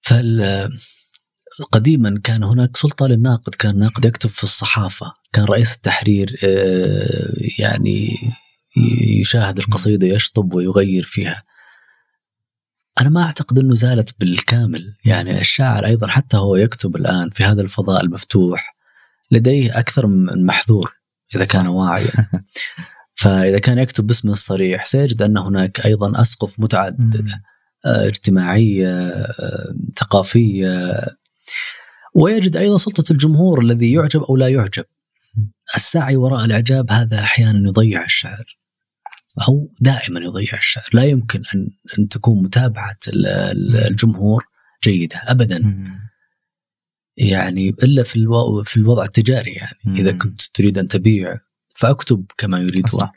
فال 0.00 0.68
قديما 1.72 2.20
كان 2.24 2.42
هناك 2.42 2.76
سلطة 2.76 3.06
للناقد، 3.06 3.54
كان 3.54 3.70
الناقد 3.70 4.04
يكتب 4.04 4.30
في 4.30 4.42
الصحافة، 4.44 5.12
كان 5.32 5.44
رئيس 5.44 5.76
التحرير 5.76 6.38
آه، 6.44 7.34
يعني 7.58 8.16
يشاهد 9.20 9.58
القصيدة 9.58 10.06
يشطب 10.06 10.54
ويغير 10.54 11.04
فيها. 11.04 11.42
أنا 13.00 13.08
ما 13.08 13.22
أعتقد 13.22 13.58
إنه 13.58 13.74
زالت 13.74 14.20
بالكامل، 14.20 14.96
يعني 15.04 15.40
الشاعر 15.40 15.86
أيضا 15.86 16.08
حتى 16.08 16.36
هو 16.36 16.56
يكتب 16.56 16.96
الآن 16.96 17.30
في 17.30 17.44
هذا 17.44 17.62
الفضاء 17.62 18.04
المفتوح 18.04 18.77
لديه 19.30 19.78
أكثر 19.78 20.06
من 20.06 20.46
محذور 20.46 20.92
إذا 21.36 21.44
كان 21.44 21.66
واعيا. 21.66 22.10
فإذا 23.20 23.58
كان 23.58 23.78
يكتب 23.78 24.06
باسمه 24.06 24.32
الصريح 24.32 24.84
سيجد 24.84 25.22
أن 25.22 25.38
هناك 25.38 25.86
أيضا 25.86 26.20
أسقف 26.20 26.60
متعددة 26.60 27.42
آه، 27.86 28.06
اجتماعية 28.06 28.88
آه، 28.88 29.74
ثقافية. 30.00 31.06
ويجد 32.14 32.56
أيضا 32.56 32.76
سلطة 32.76 33.12
الجمهور 33.12 33.60
الذي 33.60 33.92
يعجب 33.92 34.22
أو 34.22 34.36
لا 34.36 34.48
يعجب. 34.48 34.84
السعي 35.76 36.16
وراء 36.16 36.44
الإعجاب 36.44 36.92
هذا 36.92 37.18
أحيانا 37.18 37.68
يضيع 37.68 38.04
الشعر 38.04 38.58
أو 39.48 39.72
دائما 39.80 40.20
يضيع 40.20 40.56
الشعر. 40.58 40.88
لا 40.92 41.04
يمكن 41.04 41.42
أن 41.54 41.70
أن 41.98 42.08
تكون 42.08 42.42
متابعة 42.42 42.98
الجمهور 43.90 44.44
جيدة 44.84 45.22
ابدا. 45.26 45.74
يعني 47.18 47.68
إلا 47.68 48.02
في 48.02 48.26
في 48.64 48.76
الوضع 48.76 49.04
التجاري 49.04 49.52
يعني. 49.52 50.00
إذا 50.00 50.12
كنت 50.12 50.42
تريد 50.54 50.78
أن 50.78 50.88
تبيع 50.88 51.36
فأكتب 51.76 52.24
كما 52.38 52.58
يريدون 52.58 53.08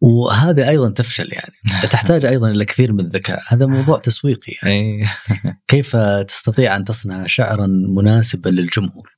وهذا 0.00 0.68
أيضا 0.68 0.90
تفشل 0.90 1.28
يعني. 1.32 1.82
تحتاج 1.92 2.24
أيضا 2.24 2.50
إلى 2.50 2.64
كثير 2.64 2.92
من 2.92 3.00
الذكاء. 3.00 3.40
هذا 3.48 3.66
موضوع 3.66 3.98
تسويقي 4.08 4.52
يعني. 4.62 5.04
كيف 5.68 5.96
تستطيع 6.28 6.76
أن 6.76 6.84
تصنع 6.84 7.26
شعرا 7.26 7.66
مناسبا 7.96 8.48
للجمهور؟ 8.48 9.10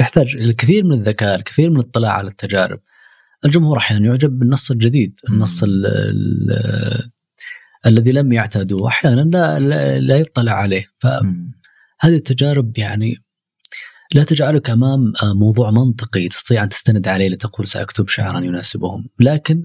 يحتاج 0.00 0.36
الكثير 0.36 0.84
من 0.84 0.92
الذكاء 0.92 1.38
الكثير 1.38 1.70
من 1.70 1.80
الاطلاع 1.80 2.12
على 2.12 2.30
التجارب. 2.30 2.80
الجمهور 3.44 3.78
أحيانا 3.78 4.06
يعجب 4.06 4.38
بالنص 4.38 4.70
الجديد 4.70 5.20
النص 5.30 5.62
ال 5.62 5.86
ال 5.86 7.10
الذي 7.86 8.12
لم 8.12 8.32
يعتادوه. 8.32 8.88
أحيانا 8.88 9.20
لا, 9.20 9.58
لا, 9.58 10.00
لا 10.00 10.16
يطلع 10.16 10.52
عليه. 10.52 10.86
فهذه 10.98 12.14
التجارب 12.16 12.78
يعني 12.78 13.16
لا 14.14 14.24
تجعلك 14.24 14.70
أمام 14.70 15.12
آه، 15.22 15.34
موضوع 15.34 15.70
منطقي 15.70 16.28
تستطيع 16.28 16.62
أن 16.62 16.68
تستند 16.68 17.08
عليه 17.08 17.28
لتقول 17.28 17.66
سأكتب 17.66 18.08
شعرا 18.08 18.40
يناسبهم، 18.40 19.08
لكن 19.20 19.64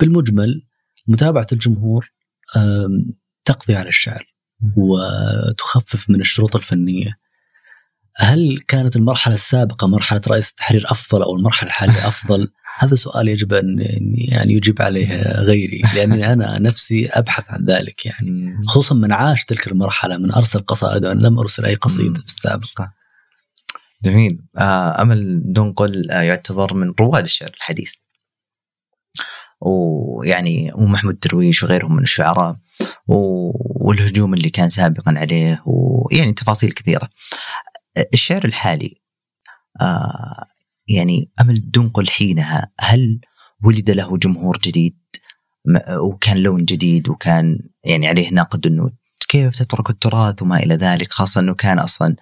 بالمجمل 0.00 0.66
متابعة 1.06 1.46
الجمهور 1.52 2.12
تقضي 3.44 3.74
على 3.74 3.88
الشعر 3.88 4.34
وتخفف 4.76 6.10
من 6.10 6.20
الشروط 6.20 6.56
الفنية. 6.56 7.18
هل 8.16 8.58
كانت 8.68 8.96
المرحلة 8.96 9.34
السابقة 9.34 9.86
مرحلة 9.86 10.20
رئيس 10.28 10.50
التحرير 10.50 10.84
أفضل 10.90 11.22
أو 11.22 11.36
المرحلة 11.36 11.68
الحالية 11.68 12.08
أفضل؟ 12.08 12.48
هذا 12.78 12.94
سؤال 12.94 13.28
يجب 13.28 13.52
أن 13.52 13.76
يعني 14.14 14.52
يجيب 14.52 14.82
عليه 14.82 15.22
غيري 15.22 15.82
لأني 15.94 16.32
أنا 16.32 16.58
نفسي 16.58 17.08
أبحث 17.08 17.44
عن 17.48 17.64
ذلك 17.64 18.06
يعني 18.06 18.60
خصوصا 18.66 18.94
من 18.94 19.12
عاش 19.12 19.44
تلك 19.44 19.68
المرحلة 19.68 20.18
من 20.18 20.32
أرسل 20.32 20.60
قصائد 20.60 21.04
وأنا 21.04 21.20
لم 21.20 21.38
أرسل 21.38 21.64
أي 21.64 21.74
قصيدة 21.74 22.20
في 22.20 22.26
السابق. 22.26 22.64
جميل. 24.04 24.42
آه 24.58 25.02
أمل 25.02 25.42
دنقل 25.52 26.10
آه 26.10 26.22
يعتبر 26.22 26.74
من 26.74 26.94
رواد 27.00 27.24
الشعر 27.24 27.50
الحديث. 27.56 27.94
ويعني 29.60 30.72
ومحمود 30.74 31.18
درويش 31.20 31.62
وغيرهم 31.62 31.96
من 31.96 32.02
الشعراء 32.02 32.56
والهجوم 33.06 34.34
اللي 34.34 34.50
كان 34.50 34.70
سابقا 34.70 35.14
عليه 35.16 35.62
ويعني 35.66 36.32
تفاصيل 36.32 36.72
كثيرة. 36.72 37.08
الشعر 38.14 38.44
الحالي 38.44 39.02
آه 39.80 40.46
يعني 40.88 41.30
أمل 41.40 41.70
دنقل 41.70 42.08
حينها 42.08 42.72
هل 42.80 43.20
ولد 43.64 43.90
له 43.90 44.18
جمهور 44.18 44.58
جديد؟ 44.58 44.98
وكان 45.90 46.36
لون 46.36 46.64
جديد 46.64 47.08
وكان 47.08 47.58
يعني 47.84 48.08
عليه 48.08 48.34
نقد 48.34 48.66
إنه 48.66 48.90
كيف 49.28 49.58
تترك 49.58 49.90
التراث 49.90 50.42
وما 50.42 50.56
إلى 50.56 50.74
ذلك 50.74 51.12
خاصة 51.12 51.40
إنه 51.40 51.54
كان 51.54 51.78
أصلا 51.78 52.16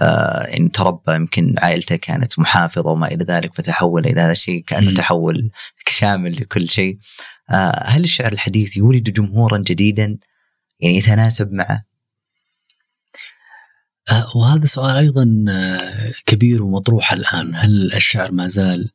يعني 0.00 0.68
تربى 0.68 1.14
يمكن 1.14 1.54
عائلته 1.58 1.96
كانت 1.96 2.38
محافظة 2.38 2.90
وما 2.90 3.08
إلى 3.08 3.24
ذلك 3.24 3.54
فتحول 3.54 4.06
إلى 4.06 4.20
هذا 4.20 4.32
الشيء 4.32 4.64
كأنه 4.64 4.90
م. 4.90 4.94
تحول 4.94 5.50
شامل 5.88 6.32
لكل 6.32 6.68
شيء. 6.68 6.98
آه 7.50 7.82
هل 7.84 8.04
الشعر 8.04 8.32
الحديث 8.32 8.76
يولد 8.76 9.10
جمهورا 9.10 9.58
جديدا 9.58 10.18
يعني 10.80 10.96
يتناسب 10.96 11.52
معه؟ 11.52 11.84
آه 14.10 14.36
وهذا 14.36 14.64
سؤال 14.64 14.96
أيضا 14.96 15.44
آه، 15.48 16.12
كبير 16.26 16.62
ومطروح 16.62 17.12
الآن، 17.12 17.52
هل 17.56 17.92
الشعر 17.94 18.32
ما 18.32 18.46
زال 18.46 18.90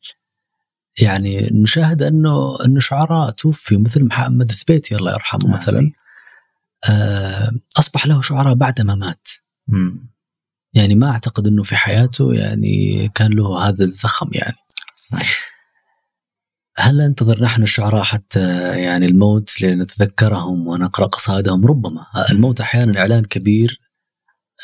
يعني 1.02 1.50
نشاهد 1.54 2.02
أنه 2.04 2.66
أنه 2.66 2.80
شعراء 2.80 3.30
توفي 3.30 3.78
مثل 3.78 4.06
محمد 4.06 4.50
الثبيتي 4.50 4.96
الله 4.96 5.14
يرحمه. 5.14 5.48
مثلا 5.48 5.92
آه 6.90 7.52
أصبح 7.80 8.08
له 8.08 8.22
شعراء 8.22 8.54
بعد 8.54 8.82
ما 8.82 8.96
مات. 8.96 9.28
يعني 10.76 10.96
ما 10.96 11.12
أعتقد 11.12 11.48
إنه 11.48 11.64
في 11.64 11.76
حياته 11.76 12.34
يعني 12.34 13.08
كان 13.16 13.34
له 13.34 13.68
هذا 13.68 13.84
الزخم 13.84 14.30
يعني. 14.34 14.58
صحيح. 14.96 15.56
هل 16.78 16.98
ننتظر 16.98 17.44
نحن 17.44 17.64
الشعراء 17.64 18.04
حتى 18.04 18.40
يعني 18.82 19.06
الموت 19.06 19.62
لنتذكرهم 19.62 20.68
ونقرأ 20.68 21.06
قصائدهم؟ 21.06 21.66
ربما. 21.66 22.06
الموت 22.32 22.62
أحيانا 22.62 23.00
إعلان 23.00 23.26
كبير 23.26 23.82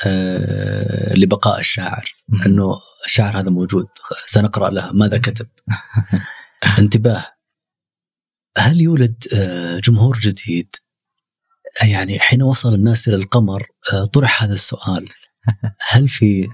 آه 0.06 1.14
لبقاء 1.16 1.60
الشاعر. 1.60 2.16
إنه 2.46 2.80
الشاعر 3.06 3.40
هذا 3.40 3.50
موجود. 3.50 3.88
سنقرأ 4.26 4.70
له 4.70 4.92
ماذا 4.94 5.18
كتب. 5.18 5.48
انتباه. 6.80 7.26
هل 8.58 8.82
يولد 8.82 9.24
آه 9.34 9.80
جمهور 9.80 10.20
جديد؟ 10.20 10.76
يعني 11.82 12.20
حين 12.20 12.44
وصل 12.44 12.74
الناس 12.74 13.08
إلى 13.08 13.16
القمر 13.16 13.68
آه 13.94 14.06
طرح 14.06 14.44
هذا 14.44 14.54
السؤال. 14.54 15.08
هل 15.90 16.10
في 16.10 16.48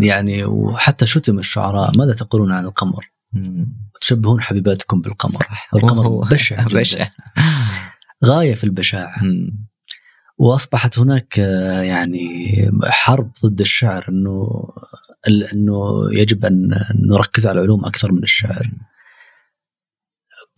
يعني 0.00 0.44
وحتى 0.44 1.06
شتم 1.06 1.38
الشعراء 1.38 1.98
ماذا 1.98 2.12
تقولون 2.12 2.52
عن 2.52 2.64
القمر؟ 2.64 3.10
تشبهون 4.00 4.40
حبيباتكم 4.40 5.00
بالقمر. 5.00 5.46
القمر 5.74 6.08
بشع 6.30 6.64
بشع. 6.64 7.08
غاية 8.24 8.54
في 8.54 8.64
البشاعة. 8.64 9.22
وأصبحت 10.38 10.98
هناك 10.98 11.38
يعني 11.82 12.28
حرب 12.84 13.32
ضد 13.44 13.60
الشعر 13.60 14.06
إنه 14.08 14.68
إنه 15.52 16.04
يجب 16.12 16.44
أن 16.44 16.80
نركز 17.10 17.46
على 17.46 17.58
العلوم 17.58 17.84
أكثر 17.84 18.12
من 18.12 18.22
الشعر. 18.22 18.70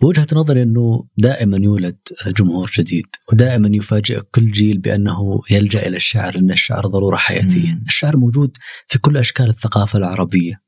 بوجهة 0.01 0.27
نظري 0.33 0.63
إنه 0.63 1.05
دائما 1.19 1.57
يولد 1.57 1.99
جمهور 2.27 2.71
جديد 2.79 3.07
ودائما 3.33 3.69
يفاجئ 3.73 4.21
كل 4.21 4.47
جيل 4.47 4.79
بأنه 4.79 5.41
يلجأ 5.51 5.87
إلى 5.87 5.97
الشعر 5.97 6.35
لأن 6.35 6.51
الشعر 6.51 6.87
ضرورة 6.87 7.17
حياتيه، 7.17 7.75
مم. 7.75 7.83
الشعر 7.87 8.17
موجود 8.17 8.57
في 8.87 8.99
كل 8.99 9.17
أشكال 9.17 9.49
الثقافة 9.49 9.99
العربية. 9.99 10.61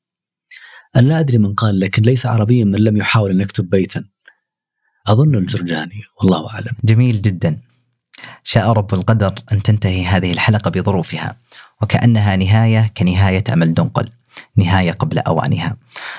أنا 0.97 1.09
لا 1.09 1.20
أدري 1.20 1.39
من 1.39 1.55
قال 1.55 1.81
لكن 1.81 2.03
ليس 2.03 2.26
عربيا 2.26 2.64
من 2.64 2.79
لم 2.79 2.97
يحاول 2.97 3.31
أن 3.31 3.41
يكتب 3.41 3.70
بيتا. 3.70 4.05
أظن 5.07 5.35
الجرجاني 5.35 6.03
والله 6.20 6.51
أعلم. 6.51 6.72
جميل 6.85 7.22
جدا. 7.22 7.61
شاء 8.43 8.72
رب 8.72 8.95
القدر 8.95 9.35
أن 9.53 9.62
تنتهي 9.62 10.05
هذه 10.05 10.33
الحلقة 10.33 10.70
بظروفها 10.70 11.37
وكأنها 11.83 12.37
نهاية 12.37 12.91
كنهاية 12.97 13.45
أمل 13.53 13.74
دنقل. 13.74 14.07
نهاية 14.57 14.93
قبل 14.93 15.18
أوانها. 15.18 15.76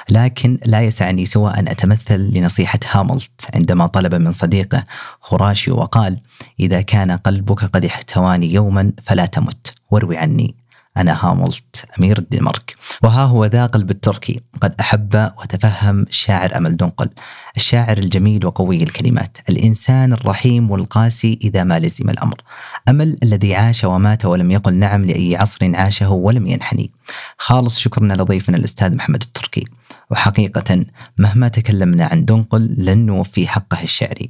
لكن 0.09 0.57
لا 0.65 0.82
يسعني 0.82 1.26
سوى 1.26 1.51
أن 1.51 1.67
أتمثل 1.67 2.32
لنصيحه 2.38 2.80
هاملت 2.91 3.49
عندما 3.55 3.88
طلب 3.88 4.15
من 4.15 4.32
صديقه 4.32 4.84
هوراشيو 5.28 5.76
وقال: 5.76 6.17
إذا 6.59 6.82
كان 6.82 7.11
قلبك 7.11 7.63
قد 7.63 7.86
احتواني 7.86 8.53
يوما 8.53 8.91
فلا 9.03 9.26
تمت. 9.26 9.72
واروي 9.91 10.17
عني. 10.17 10.59
أنا 11.00 11.26
هاملت 11.26 11.86
أمير 12.00 12.18
الدنمارك. 12.18 12.76
وها 13.04 13.24
هو 13.24 13.45
ذا 13.45 13.66
قلب 13.66 13.91
التركي. 13.91 14.39
قد 14.62 14.76
أحب 14.80 15.32
وتفهم 15.39 16.02
الشاعر 16.02 16.58
أمل 16.58 16.78
دنقل. 16.78 17.10
الشاعر 17.58 17.97
الجميل 17.97 18.45
وقوي 18.45 18.84
الكلمات. 18.84 19.38
الإنسان 19.50 20.14
الرحيم 20.14 20.72
والقاسي 20.72 21.39
إذا 21.43 21.64
ما 21.64 21.80
لزم 21.80 22.10
الأمر. 22.10 22.41
أمل 22.89 23.18
الذي 23.24 23.56
عاش 23.56 23.84
ومات 23.84 24.26
ولم 24.26 24.52
يقل 24.52 24.78
نعم 24.78 25.06
لأي 25.06 25.36
عصر 25.36 25.76
عاشه 25.76 26.10
ولم 26.10 26.47
ينحني. 26.47 26.91
خالص 27.38 27.80
شكرنا 27.80 28.14
لضيفنا 28.14 28.58
الأستاذ 28.58 28.95
محمد 28.95 29.24
التركي. 29.24 29.66
وحقيقة 30.12 30.86
مهما 31.18 31.47
تكلمنا 31.47 32.06
عن 32.06 32.26
دنقل 32.26 32.76
لن 32.78 33.06
نوفي 33.06 33.47
حقه 33.47 33.84
الشعري. 33.84 34.30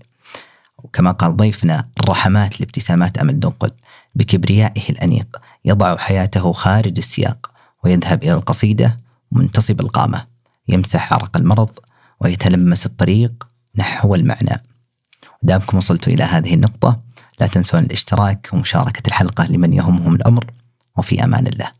وكما 0.77 1.11
قال 1.11 1.37
ضيفنا 1.37 1.87
الرحمات 1.99 2.61
لابتسامات 2.61 3.17
أمل 3.17 3.39
دنقل. 3.39 3.71
بكبريائه 4.15 4.89
الأنيق 4.89 5.41
يضع 5.65 5.97
حياته 5.97 6.51
خارج 6.53 6.97
السياق 6.97 7.51
ويذهب 7.83 8.23
إلى 8.23 8.33
القصيدة 8.33 8.97
منتصب 9.31 9.79
القامة 9.79 10.25
يمسح 10.67 11.13
عرق 11.13 11.37
المرض 11.37 11.69
ويتلمس 12.19 12.85
الطريق 12.85 13.47
نحو 13.75 14.15
المعنى. 14.15 14.63
دامكم 15.43 15.77
وصلتوا 15.77 16.13
إلى 16.13 16.23
هذه 16.23 16.53
النقطة 16.53 16.99
لا 17.39 17.47
تنسون 17.47 17.79
الاشتراك 17.79 18.49
ومشاركة 18.53 19.07
الحلقة 19.07 19.51
لمن 19.51 19.73
يهمهم 19.73 20.15
الأمر 20.15 20.51
وفي 20.97 21.23
أمان 21.23 21.47
الله. 21.47 21.78